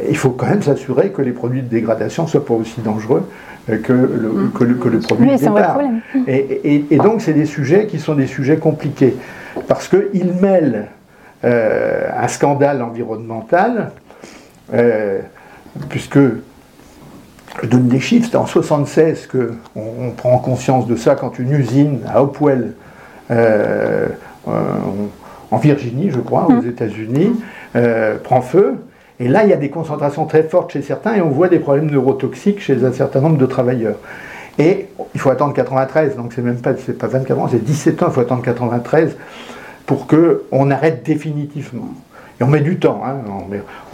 il 0.09 0.17
faut 0.17 0.29
quand 0.29 0.47
même 0.47 0.61
s'assurer 0.61 1.09
que 1.09 1.21
les 1.21 1.31
produits 1.31 1.61
de 1.61 1.67
dégradation 1.67 2.23
ne 2.23 2.27
soient 2.29 2.45
pas 2.45 2.53
aussi 2.53 2.81
dangereux 2.81 3.23
que 3.67 3.93
le, 3.93 4.29
mm. 4.29 4.51
que 4.51 4.63
le, 4.63 4.75
produit 4.99 5.29
de 5.29 5.37
départ. 5.37 5.79
Et, 6.27 6.85
et, 6.89 6.97
donc, 6.97 7.21
c'est 7.21 7.33
des 7.33 7.45
sujets 7.45 7.87
qui 7.87 7.99
sont 7.99 8.15
des 8.15 8.27
sujets 8.27 8.57
compliqués, 8.57 9.15
parce 9.67 9.87
qu'ils 9.87 10.33
mêlent 10.41 10.87
euh, 11.43 12.07
un 12.15 12.27
scandale 12.27 12.83
environnemental, 12.83 13.91
euh, 14.73 15.19
puisque 15.89 16.19
je 16.19 17.67
donne 17.67 17.87
des 17.87 17.99
chiffres, 17.99 18.27
c'est 18.29 18.37
en 18.37 18.45
1976 18.45 19.27
qu'on 19.27 19.47
on 19.75 20.11
prend 20.11 20.37
conscience 20.37 20.85
de 20.85 20.95
ça 20.95 21.15
quand 21.15 21.39
une 21.39 21.51
usine 21.51 22.01
à 22.07 22.21
Hopewell, 22.21 22.73
euh, 23.31 24.07
en 24.45 25.57
Virginie, 25.57 26.11
je 26.11 26.19
crois, 26.19 26.45
aux 26.47 26.61
mmh. 26.61 26.69
États-Unis, 26.69 27.41
prend 28.23 28.41
feu. 28.41 28.75
Et 29.21 29.27
là, 29.27 29.43
il 29.43 29.51
y 29.51 29.53
a 29.53 29.57
des 29.57 29.69
concentrations 29.69 30.25
très 30.25 30.41
fortes 30.41 30.73
chez 30.73 30.81
certains 30.81 31.13
et 31.13 31.21
on 31.21 31.29
voit 31.29 31.47
des 31.47 31.59
problèmes 31.59 31.91
neurotoxiques 31.91 32.59
chez 32.59 32.83
un 32.83 32.91
certain 32.91 33.21
nombre 33.21 33.37
de 33.37 33.45
travailleurs. 33.45 33.97
Et 34.57 34.87
il 35.13 35.19
faut 35.19 35.29
attendre 35.29 35.53
93, 35.53 36.15
donc 36.15 36.33
c'est 36.33 36.41
même 36.41 36.57
pas, 36.57 36.73
pas 36.73 37.07
24 37.07 37.39
ans, 37.39 37.47
c'est 37.49 37.63
17 37.63 38.01
ans, 38.01 38.07
il 38.09 38.13
faut 38.13 38.21
attendre 38.21 38.41
93 38.41 39.15
pour 39.85 40.07
qu'on 40.07 40.71
arrête 40.71 41.03
définitivement. 41.05 41.89
Et 42.39 42.43
on 42.43 42.47
met 42.47 42.61
du 42.61 42.79
temps, 42.79 43.03
hein, 43.05 43.17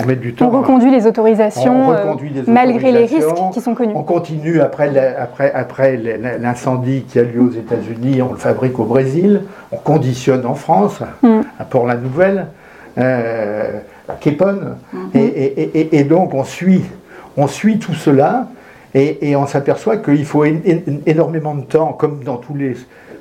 on, 0.01 0.07
met, 0.07 0.15
du 0.15 0.33
temps. 0.33 0.47
On 0.47 0.61
reconduit 0.61 0.89
les 0.89 1.05
autorisations, 1.05 1.91
euh, 1.91 2.13
malgré 2.47 2.93
les 2.93 3.03
risques 3.03 3.27
qui 3.51 3.59
sont 3.59 3.75
connus. 3.75 3.91
On 3.93 4.03
continue 4.03 4.61
après, 4.61 4.97
après, 5.17 5.51
après 5.51 5.97
l'incendie 6.39 7.01
qui 7.01 7.19
a 7.19 7.23
lieu 7.23 7.41
aux 7.41 7.51
États-Unis, 7.51 8.21
on 8.21 8.31
le 8.31 8.37
fabrique 8.37 8.79
au 8.79 8.85
Brésil, 8.85 9.41
on 9.73 9.77
conditionne 9.77 10.45
en 10.45 10.55
France, 10.55 11.01
mm. 11.21 11.41
à 11.59 11.65
Port-la-Nouvelle, 11.65 12.47
euh, 12.97 13.81
à 14.09 14.13
Képon, 14.13 14.59
mm-hmm. 14.93 15.17
et, 15.17 15.97
et, 15.97 16.03
donc 16.03 16.33
on 16.33 16.43
suit, 16.43 16.83
on 17.35 17.47
suit 17.47 17.79
tout 17.79 17.93
cela. 17.93 18.49
Et, 18.93 19.35
on 19.35 19.45
s'aperçoit 19.45 19.97
qu'il 19.97 20.25
faut 20.25 20.43
énormément 21.05 21.53
de 21.53 21.61
temps, 21.61 21.93
comme 21.93 22.23
dans 22.23 22.37
tous 22.37 22.55
les 22.55 22.75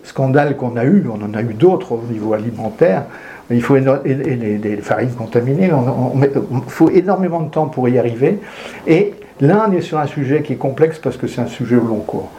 scandales 0.05 0.57
qu'on 0.57 0.77
a 0.77 0.85
eus, 0.85 1.05
on 1.13 1.23
en 1.23 1.35
a 1.35 1.43
eu 1.43 1.53
d'autres 1.53 1.93
au 1.93 2.03
niveau 2.11 2.33
alimentaire, 2.33 3.05
il 3.51 3.63
faut 3.63 3.77
des 3.79 4.79
farines 4.83 5.11
contaminées, 5.11 5.71
il 5.71 6.61
faut 6.69 6.91
énormément 6.91 7.41
de 7.41 7.51
temps 7.51 7.67
pour 7.67 7.89
y 7.89 7.99
arriver. 7.99 8.39
Et 8.87 9.15
là, 9.41 9.67
on 9.69 9.73
est 9.73 9.81
sur 9.81 9.99
un 9.99 10.07
sujet 10.07 10.43
qui 10.43 10.55
est 10.55 10.57
complexe 10.57 10.99
parce 10.99 11.17
que 11.17 11.27
c'est 11.27 11.41
un 11.41 11.47
sujet 11.47 11.77
au 11.77 11.85
long 11.87 12.01
cours. 12.01 12.31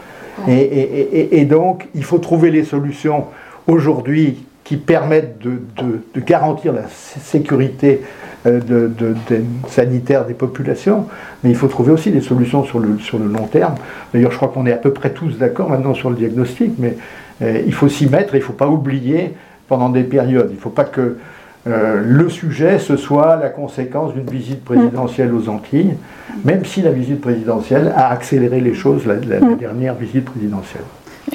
Et, 0.47 1.45
donc, 1.45 1.87
il 1.95 2.03
faut 2.03 2.19
trouver 2.19 2.51
les 2.51 2.63
solutions 2.63 3.25
aujourd'hui 3.67 4.45
qui 4.67 4.75
permettent 4.75 5.39
de, 5.39 5.61
garantir 6.19 6.73
la 6.73 6.89
sécurité 6.89 8.01
euh, 8.45 8.59
de, 8.59 9.15
sanitaire 9.69 10.25
des 10.25 10.33
populations, 10.33 11.05
mais 11.41 11.51
il 11.51 11.55
faut 11.55 11.69
trouver 11.69 11.93
aussi 11.93 12.11
des 12.11 12.19
solutions 12.19 12.65
sur 12.65 12.79
le, 12.79 12.99
sur 12.99 13.17
le 13.17 13.27
long 13.27 13.47
terme. 13.47 13.75
D'ailleurs, 14.13 14.31
je 14.31 14.35
crois 14.35 14.49
qu'on 14.49 14.65
est 14.65 14.73
à 14.73 14.77
peu 14.77 14.91
près 14.91 15.11
tous 15.11 15.37
d'accord 15.37 15.69
maintenant 15.69 15.93
sur 15.93 16.09
le 16.09 16.17
diagnostic, 16.17 16.73
mais 16.79 16.97
euh, 17.41 17.61
il 17.65 17.73
faut 17.73 17.87
s'y 17.87 18.09
mettre, 18.09 18.35
il 18.35 18.39
ne 18.39 18.43
faut 18.43 18.51
pas 18.51 18.67
oublier 18.67 19.35
pendant 19.69 19.87
des 19.87 20.03
périodes. 20.03 20.49
Il 20.49 20.55
ne 20.55 20.61
faut 20.61 20.69
pas 20.69 20.83
que 20.83 21.15
euh, 21.65 22.01
le 22.03 22.27
sujet, 22.27 22.77
ce 22.77 22.97
soit 22.97 23.37
la 23.37 23.47
conséquence 23.47 24.13
d'une 24.13 24.29
visite 24.29 24.65
présidentielle 24.65 25.33
aux 25.33 25.47
Antilles, 25.47 25.93
même 26.43 26.65
si 26.65 26.81
la 26.81 26.91
visite 26.91 27.21
présidentielle 27.21 27.93
a 27.95 28.09
accéléré 28.11 28.59
les 28.59 28.73
choses, 28.73 29.05
la, 29.05 29.15
mm. 29.15 29.57
dernière 29.59 29.95
visite 29.95 30.25
présidentielle. 30.25 30.83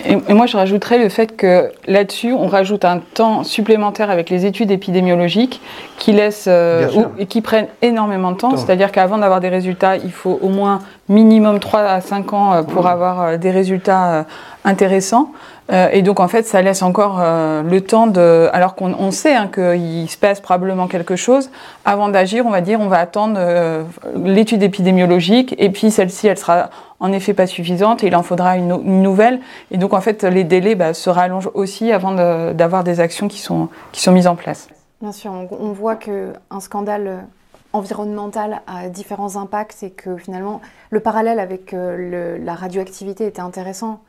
Et, 0.07 0.35
moi, 0.35 0.47
je 0.47 0.57
rajouterais 0.57 0.99
le 0.99 1.09
fait 1.09 1.37
que 1.37 1.71
là-dessus, 1.87 2.33
on 2.33 2.47
rajoute 2.47 2.85
un 2.85 2.99
temps 2.99 3.45
supplémentaire 3.45 4.11
avec 4.11 4.31
les 4.31 4.47
études 4.47 4.71
épidémiologiques 4.71 5.61
qui 5.99 6.13
laissent 6.13 6.47
euh, 6.49 6.89
et 7.19 7.27
qui 7.27 7.41
prennent 7.43 7.69
énormément 7.83 8.33
de 8.33 8.39
temps. 8.39 8.57
C'est-à-dire 8.57 8.91
qu'avant 8.91 9.19
d'avoir 9.19 9.41
des 9.41 9.51
résultats, 9.51 9.97
il 9.97 10.13
faut 10.13 10.39
au 10.41 10.49
moins 10.49 10.81
minimum 11.09 11.61
3 11.61 11.81
à 11.81 12.01
5 12.01 12.33
ans 12.33 12.53
euh, 12.53 12.63
pour 12.63 12.87
avoir 12.87 13.39
des 13.39 13.51
résultats 13.51 14.25
intéressants. 14.65 15.31
Euh, 15.71 15.89
et 15.93 16.03
donc 16.03 16.21
en 16.21 16.29
fait, 16.29 16.43
ça 16.43 16.61
laisse 16.61 16.83
encore 16.83 17.19
euh, 17.21 17.63
le 17.63 17.81
temps 17.81 18.07
de, 18.07 18.49
alors 18.53 18.75
qu'on 18.75 19.11
sait 19.11 19.35
hein, 19.35 19.49
qu'il 19.53 20.09
se 20.11 20.19
passe 20.19 20.41
probablement 20.41 20.89
quelque 20.89 21.17
chose, 21.17 21.51
avant 21.85 22.09
d'agir, 22.09 22.47
on 22.47 22.51
va 22.51 22.61
dire, 22.61 22.81
on 22.81 22.89
va 22.89 22.99
attendre 22.99 23.37
euh, 23.39 23.85
l'étude 24.17 24.63
épidémiologique, 24.63 25.55
et 25.59 25.71
puis 25.71 25.91
celle-ci, 25.91 26.27
elle 26.27 26.39
sera 26.39 26.71
en 27.01 27.13
effet 27.13 27.33
pas 27.33 27.47
suffisante, 27.47 28.03
et 28.03 28.09
il 28.09 28.17
en 28.17 28.23
faudra 28.23 28.57
une, 28.57 29.03
nouvelle. 29.03 29.41
Et 29.71 29.79
donc 29.79 29.95
en 29.95 30.01
fait, 30.01 30.25
les 30.25 30.45
délais 30.45 30.75
bah, 30.75 30.95
se 30.95 31.11
rallongent 31.11 31.51
aussi 31.55 31.93
avant 31.93 32.13
d'avoir 32.53 32.85
des 32.85 33.01
actions 33.01 33.29
qui 33.29 33.39
sont, 33.39 33.69
qui 33.93 34.03
sont 34.03 34.13
mises 34.13 34.27
en 34.27 34.37
place. 34.37 34.69
Bien 35.01 35.13
sûr, 35.13 35.33
on, 35.33 35.73
voit 35.73 35.97
qu'un 35.97 36.61
scandale 36.61 37.25
environnemental 37.73 38.63
a 38.67 38.89
différents 38.89 39.37
impacts 39.37 39.83
et 39.83 39.91
que 39.91 40.17
finalement 40.17 40.61
le 40.91 41.01
parallèle 41.01 41.41
avec 41.41 41.73
la 41.73 42.55
radioactivité 42.55 43.27
était 43.27 43.41
intéressant. 43.41 44.01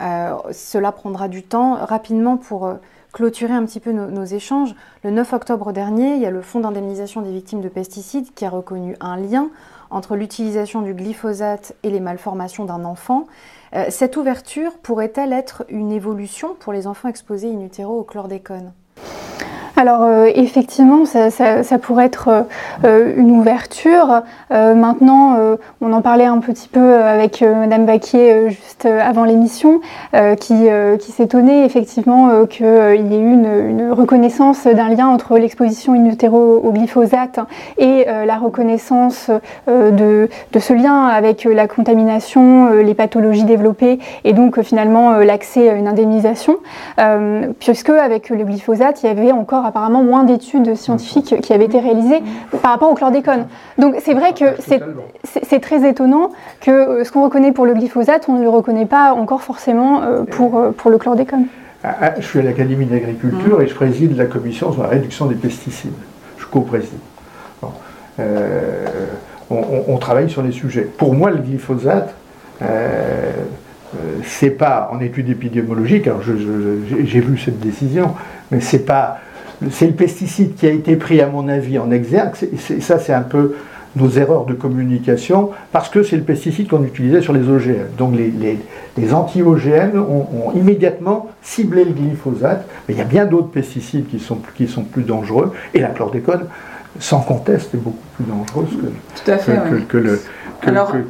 Euh, 0.00 0.36
cela 0.52 0.92
prendra 0.92 1.28
du 1.28 1.42
temps. 1.42 1.74
Rapidement, 1.74 2.36
pour 2.36 2.66
euh, 2.66 2.74
clôturer 3.12 3.52
un 3.52 3.64
petit 3.64 3.80
peu 3.80 3.92
nos, 3.92 4.24
échanges, 4.24 4.74
le 5.04 5.10
9 5.10 5.32
octobre 5.32 5.72
dernier, 5.72 6.14
il 6.14 6.20
y 6.20 6.26
a 6.26 6.30
le 6.30 6.42
Fonds 6.42 6.60
d'indemnisation 6.60 7.20
des 7.20 7.32
victimes 7.32 7.60
de 7.60 7.68
pesticides 7.68 8.32
qui 8.34 8.44
a 8.44 8.50
reconnu 8.50 8.96
un 9.00 9.16
lien 9.16 9.50
entre 9.90 10.16
l'utilisation 10.16 10.80
du 10.80 10.94
glyphosate 10.94 11.74
et 11.82 11.90
les 11.90 12.00
malformations 12.00 12.64
d'un 12.64 12.84
enfant. 12.84 13.26
Euh, 13.74 13.86
cette 13.90 14.16
ouverture 14.16 14.78
pourrait-elle 14.78 15.32
être 15.32 15.64
une 15.68 15.92
évolution 15.92 16.54
pour 16.58 16.72
les 16.72 16.86
enfants 16.86 17.08
exposés 17.08 17.52
in 17.52 17.60
utero 17.60 17.98
au 17.98 18.04
chlordécone? 18.04 18.72
Alors 19.82 20.02
euh, 20.04 20.30
effectivement, 20.32 21.04
ça, 21.06 21.78
pourrait 21.80 22.06
être 22.06 22.46
euh, 22.84 23.14
une 23.16 23.32
ouverture. 23.32 24.22
Euh, 24.52 24.76
maintenant, 24.76 25.36
on 25.80 25.92
en 25.92 26.02
parlait 26.02 26.24
un 26.24 26.38
petit 26.38 26.68
peu 26.68 26.94
avec 26.94 27.42
Madame 27.42 27.84
Baquier 27.84 28.50
juste 28.50 28.86
avant 28.86 29.24
l'émission, 29.24 29.80
qui, 30.38 30.68
qui 31.00 31.12
s'étonnait 31.12 31.64
effectivement 31.64 32.46
qu'il 32.46 32.66
y 32.66 33.14
ait 33.14 33.20
eu 33.20 33.32
une, 33.32 33.90
reconnaissance 33.92 34.66
d'un 34.66 34.88
lien 34.88 35.08
entre 35.08 35.38
l'exposition 35.38 35.94
in 35.94 36.06
utero 36.06 36.60
au 36.62 36.70
glyphosate 36.70 37.40
et 37.78 38.04
la 38.04 38.36
reconnaissance 38.36 39.30
de, 39.66 40.28
de, 40.52 40.58
ce 40.58 40.72
lien 40.72 41.06
avec 41.06 41.44
la 41.44 41.66
contamination, 41.66 42.70
les 42.70 42.94
pathologies 42.94 43.44
développées 43.44 43.98
et 44.24 44.32
donc 44.32 44.60
finalement 44.62 45.12
l'accès 45.18 45.68
à 45.68 45.74
une 45.74 45.88
indemnisation, 45.88 46.58
puisque 47.58 47.90
avec 47.90 48.30
le 48.30 48.44
glyphosate, 48.44 49.02
il 49.02 49.06
y 49.06 49.08
avait 49.10 49.32
encore 49.32 49.71
apparemment 49.72 50.02
moins 50.02 50.24
d'études 50.24 50.74
scientifiques 50.74 51.40
qui 51.40 51.52
avaient 51.54 51.64
été 51.64 51.80
réalisées 51.80 52.22
par 52.60 52.72
rapport 52.72 52.92
au 52.92 52.94
chlordécone. 52.94 53.46
Donc 53.78 53.94
c'est 54.04 54.12
vrai 54.12 54.34
que 54.34 54.44
c'est 54.60 55.60
très 55.60 55.88
étonnant 55.88 56.30
que 56.60 56.70
euh, 56.70 57.04
ce 57.04 57.10
qu'on 57.10 57.24
reconnaît 57.24 57.52
pour 57.52 57.64
le 57.64 57.72
glyphosate, 57.72 58.26
on 58.28 58.34
ne 58.34 58.42
le 58.42 58.50
reconnaît 58.50 58.84
pas 58.84 59.14
encore 59.14 59.40
forcément 59.40 60.02
euh, 60.02 60.24
pour, 60.24 60.58
euh, 60.58 60.72
pour 60.72 60.90
le 60.90 60.98
chlordécone. 60.98 61.46
Ah, 61.82 61.96
ah, 62.02 62.14
je 62.18 62.26
suis 62.26 62.38
à 62.38 62.42
l'Académie 62.42 62.84
d'agriculture 62.84 63.62
et 63.62 63.66
je 63.66 63.74
préside 63.74 64.14
la 64.14 64.26
commission 64.26 64.74
sur 64.74 64.82
la 64.82 64.90
réduction 64.90 65.24
des 65.24 65.36
pesticides. 65.36 65.92
Je 66.36 66.44
co-préside. 66.44 67.00
on, 69.50 69.96
travaille 69.98 70.28
sur 70.28 70.42
les 70.42 70.52
sujets. 70.52 70.82
Pour 70.82 71.14
moi, 71.14 71.30
le 71.30 71.38
glyphosate, 71.38 72.14
c'est 74.22 74.50
pas 74.50 74.90
en 74.92 75.00
étude 75.00 75.30
épidémiologique, 75.30 76.06
alors 76.06 76.22
j'ai 76.22 77.20
vu 77.20 77.38
cette 77.38 77.58
décision, 77.58 78.14
mais 78.50 78.60
c'est 78.60 78.84
pas 78.84 79.18
c'est 79.70 79.86
le 79.86 79.92
pesticide 79.92 80.54
qui 80.54 80.66
a 80.66 80.70
été 80.70 80.96
pris, 80.96 81.20
à 81.20 81.26
mon 81.26 81.48
avis, 81.48 81.78
en 81.78 81.90
exergue. 81.90 82.34
ça, 82.80 82.98
c'est 82.98 83.12
un 83.12 83.22
peu 83.22 83.54
nos 83.96 84.08
erreurs 84.08 84.46
de 84.46 84.54
communication, 84.54 85.50
parce 85.70 85.90
que 85.90 86.02
c'est 86.02 86.16
le 86.16 86.22
pesticide 86.22 86.68
qu'on 86.68 86.82
utilisait 86.82 87.20
sur 87.20 87.32
les 87.32 87.48
OGM. 87.48 87.94
Donc 87.98 88.14
les, 88.16 89.14
anti-OGM 89.14 89.98
ont, 89.98 90.52
immédiatement 90.54 91.28
ciblé 91.42 91.84
le 91.84 91.92
glyphosate, 91.92 92.66
mais 92.88 92.94
il 92.94 92.98
y 92.98 93.02
a 93.02 93.04
bien 93.04 93.26
d'autres 93.26 93.50
pesticides 93.50 94.08
qui 94.08 94.18
sont, 94.18 94.38
qui 94.54 94.66
sont 94.66 94.84
plus 94.84 95.02
dangereux, 95.02 95.52
et 95.74 95.80
la 95.80 95.88
chlordécone, 95.88 96.46
sans 96.98 97.20
conteste, 97.20 97.74
est 97.74 97.78
beaucoup 97.78 97.96
plus 98.16 98.24
dangereuse 98.24 98.70
que, 99.88 99.98
le, 99.98 100.20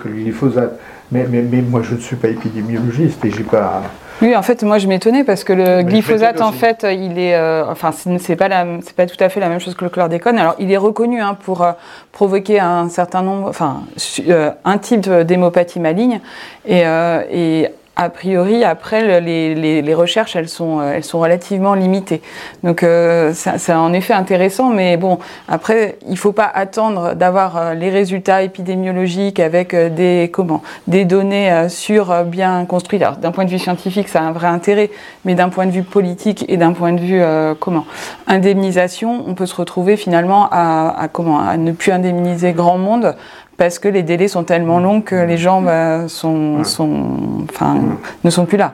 glyphosate. 0.05 0.79
Mais, 1.13 1.27
mais, 1.31 1.43
mais, 1.43 1.63
moi, 1.63 1.83
je 1.83 1.95
ne 1.95 2.01
suis 2.01 2.17
pas 2.17 2.29
épidémiologiste 2.29 3.25
et 3.25 3.31
j'ai 3.31 3.45
pas. 3.45 3.83
Oui, 4.23 4.37
en 4.37 4.43
fait, 4.43 4.63
moi 4.63 4.79
je 4.79 4.87
m'étonnais 4.87 5.25
parce 5.25 5.43
que 5.43 5.53
le 5.53 5.83
glyphosate, 5.83 6.41
en 6.41 6.53
fait, 6.53 6.87
il 6.89 7.19
est, 7.19 7.35
euh, 7.35 7.65
enfin, 7.69 7.91
c'est 7.91 8.37
pas 8.37 8.49
c'est 8.83 8.95
pas 8.95 9.07
tout 9.07 9.17
à 9.19 9.29
fait 9.29 9.41
la 9.41 9.49
même 9.49 9.59
chose 9.59 9.75
que 9.75 9.83
le 9.83 9.91
chlordécone. 9.91 10.39
Alors, 10.39 10.55
il 10.61 10.71
est 10.71 10.77
reconnu 10.77 11.21
hein, 11.21 11.35
pour 11.35 11.63
euh, 11.63 11.73
provoquer 12.13 12.61
un 12.61 12.89
certain 12.89 13.23
nombre, 13.23 13.49
enfin, 13.49 13.83
euh, 14.29 14.53
un 14.65 14.79
type 14.79 15.11
d'hémopathie 15.11 15.81
maligne 15.81 16.21
et, 16.65 16.85
et 17.33 17.69
a 17.95 18.09
priori, 18.09 18.65
après, 18.65 19.21
les, 19.21 19.95
recherches, 19.95 20.35
elles 20.35 20.49
sont, 20.49 20.81
euh, 20.81 20.95
elles 20.95 21.05
sont 21.05 21.21
relativement 21.21 21.75
limitées. 21.75 22.23
Donc, 22.63 22.83
euh, 22.83 23.33
c'est 23.35 23.75
en 23.75 23.93
effet 23.93 24.15
intéressant, 24.15 24.71
mais 24.71 24.97
bon, 24.97 25.19
après, 25.47 25.99
il 26.07 26.13
ne 26.13 26.17
faut 26.17 26.33
pas 26.33 26.51
attendre 26.53 27.15
d'avoir 27.15 27.57
euh, 27.57 27.75
les 27.75 27.91
résultats 27.91 28.43
épidémiologiques 28.43 29.41
avec 29.41 29.75
des, 29.75 30.31
comment, 30.33 30.63
des 30.87 31.05
données 31.05 31.69
sur 31.69 32.25
bien 32.25 32.65
construites. 32.65 33.03
Alors, 33.03 33.19
d'un 33.19 33.31
point 33.31 33.45
de 33.45 33.51
vue 33.51 33.59
scientifique, 33.59 34.09
ça 34.09 34.21
a 34.21 34.23
un 34.23 34.33
vrai 34.33 34.47
intérêt, 34.47 34.91
mais 35.27 35.35
d'un 35.35 35.51
point 35.51 35.67
de 35.67 35.73
vue 35.73 35.83
politique 35.83 36.47
et 36.49 36.57
d'un 36.57 36.73
point 36.73 36.93
de 36.93 37.01
vue, 37.01 37.23
comment, 37.61 37.85
indemnisation, 38.27 39.23
on 39.27 39.35
peut 39.35 39.47
se 39.47 39.55
retrouver 39.55 39.97
finalement 39.97 40.49
à, 40.51 41.09
comment, 41.13 41.41
à 41.41 41.57
ne 41.59 41.73
plus 41.73 41.93
indemniser 41.93 42.53
grand 42.53 42.79
monde 42.79 43.15
parce 43.63 43.79
que 43.79 43.87
les 43.87 44.03
délais 44.03 44.27
sont 44.27 44.43
tellement 44.43 44.81
longs 44.81 45.03
que 45.03 45.15
les 45.15 45.37
gens 45.37 45.63
bah, 45.63 46.09
sont, 46.09 46.65
sont, 46.65 47.45
enfin, 47.49 47.81
ne 48.25 48.29
sont 48.29 48.45
plus 48.45 48.59
là. 48.59 48.73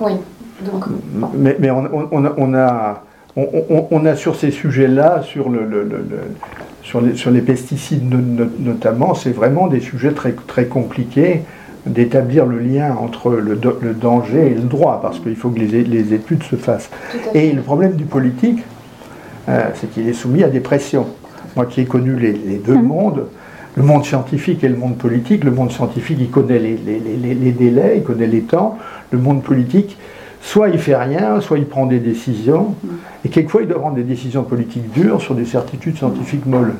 Oui. 0.00 0.14
Donc... 0.62 0.86
Mais, 1.32 1.54
mais 1.60 1.70
on, 1.70 1.88
on, 2.10 2.54
a, 2.56 3.04
on, 3.36 4.04
a 4.04 4.16
sur 4.16 4.34
ces 4.34 4.50
sujets-là, 4.50 5.22
sur, 5.22 5.48
le, 5.48 5.64
le, 5.64 5.86
sur, 6.82 7.00
les, 7.00 7.14
sur 7.14 7.30
les 7.30 7.40
pesticides 7.40 8.02
notamment, 8.58 9.14
c'est 9.14 9.30
vraiment 9.30 9.68
des 9.68 9.78
sujets 9.78 10.10
très, 10.10 10.32
très 10.32 10.64
compliqués 10.64 11.42
d'établir 11.86 12.46
le 12.46 12.58
lien 12.58 12.96
entre 12.96 13.30
le, 13.30 13.56
le, 13.80 13.94
danger 13.94 14.44
et 14.48 14.54
le 14.54 14.62
droit, 14.62 14.98
parce 15.00 15.20
qu'il 15.20 15.36
faut 15.36 15.50
que 15.50 15.60
les, 15.60 15.84
les, 15.84 16.14
études 16.14 16.42
se 16.42 16.56
fassent. 16.56 16.90
Et 17.32 17.52
le 17.52 17.62
problème 17.62 17.92
du 17.92 18.06
politique, 18.06 18.58
euh, 19.48 19.68
c'est 19.74 19.88
qu'il 19.92 20.08
est 20.08 20.14
soumis 20.14 20.42
à 20.42 20.48
des 20.48 20.58
pressions. 20.58 21.06
Moi 21.54 21.66
qui 21.66 21.80
ai 21.80 21.84
connu 21.84 22.16
les, 22.16 22.32
les 22.32 22.56
deux 22.56 22.74
hum. 22.74 22.82
mondes, 22.82 23.26
le 23.76 23.82
monde 23.82 24.04
scientifique 24.04 24.64
et 24.64 24.68
le 24.68 24.76
monde 24.76 24.96
politique. 24.96 25.44
Le 25.44 25.50
monde 25.50 25.70
scientifique, 25.70 26.16
il 26.20 26.30
connaît 26.30 26.58
les, 26.58 27.52
délais, 27.52 27.98
il 27.98 28.02
connaît 28.02 28.26
les 28.26 28.40
temps. 28.40 28.78
Le 29.10 29.18
monde 29.18 29.42
politique, 29.42 29.96
soit 30.40 30.70
il 30.70 30.78
fait 30.78 30.96
rien, 30.96 31.40
soit 31.40 31.58
il 31.58 31.66
prend 31.66 31.86
des 31.86 32.00
décisions. 32.00 32.74
Et 33.24 33.28
quelquefois, 33.28 33.62
il 33.62 33.68
doit 33.68 33.78
prendre 33.78 33.96
des 33.96 34.02
décisions 34.02 34.42
politiques 34.42 34.90
dures 34.92 35.20
sur 35.20 35.34
des 35.34 35.44
certitudes 35.44 35.96
scientifiques 35.96 36.46
molles. 36.46 36.74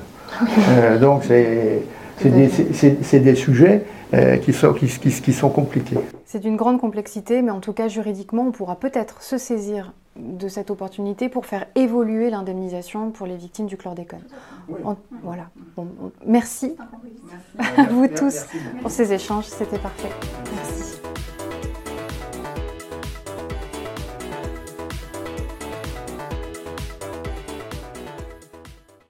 Euh, 0.71 0.99
donc, 0.99 1.25
c'est 1.25 1.85
des, 2.25 3.35
sujets 3.35 3.85
euh, 4.15 4.39
qui, 4.39 4.55
sont, 4.55 4.73
qui, 4.73 5.33
sont 5.33 5.51
compliqués. 5.51 5.99
C'est 6.25 6.45
une 6.45 6.57
grande 6.57 6.81
complexité, 6.81 7.43
mais 7.43 7.51
en 7.51 7.61
tout 7.61 7.75
cas, 7.75 7.89
juridiquement, 7.89 8.47
on 8.49 8.53
pourra 8.53 8.77
peut-être 8.77 9.23
se 9.23 9.37
saisir 9.37 9.93
de 10.19 10.49
cette 10.49 10.71
opportunité 10.71 11.29
pour 11.29 11.47
faire 11.47 11.67
évoluer 11.75 12.31
l'indemnisation 12.31 13.11
pour 13.11 13.27
les 13.27 13.37
victimes 13.37 13.67
du 13.67 13.77
chlordécone. 13.77 14.23
voilà. 15.23 15.51
merci 16.27 16.77
à 17.59 17.85
vous 17.85 18.09
tous 18.09 18.47
pour 18.81 18.91
ces 18.91 19.13
échanges, 19.13 19.47
c'était 19.47 19.79
parfait. 19.79 20.11
Merci. 20.55 21.01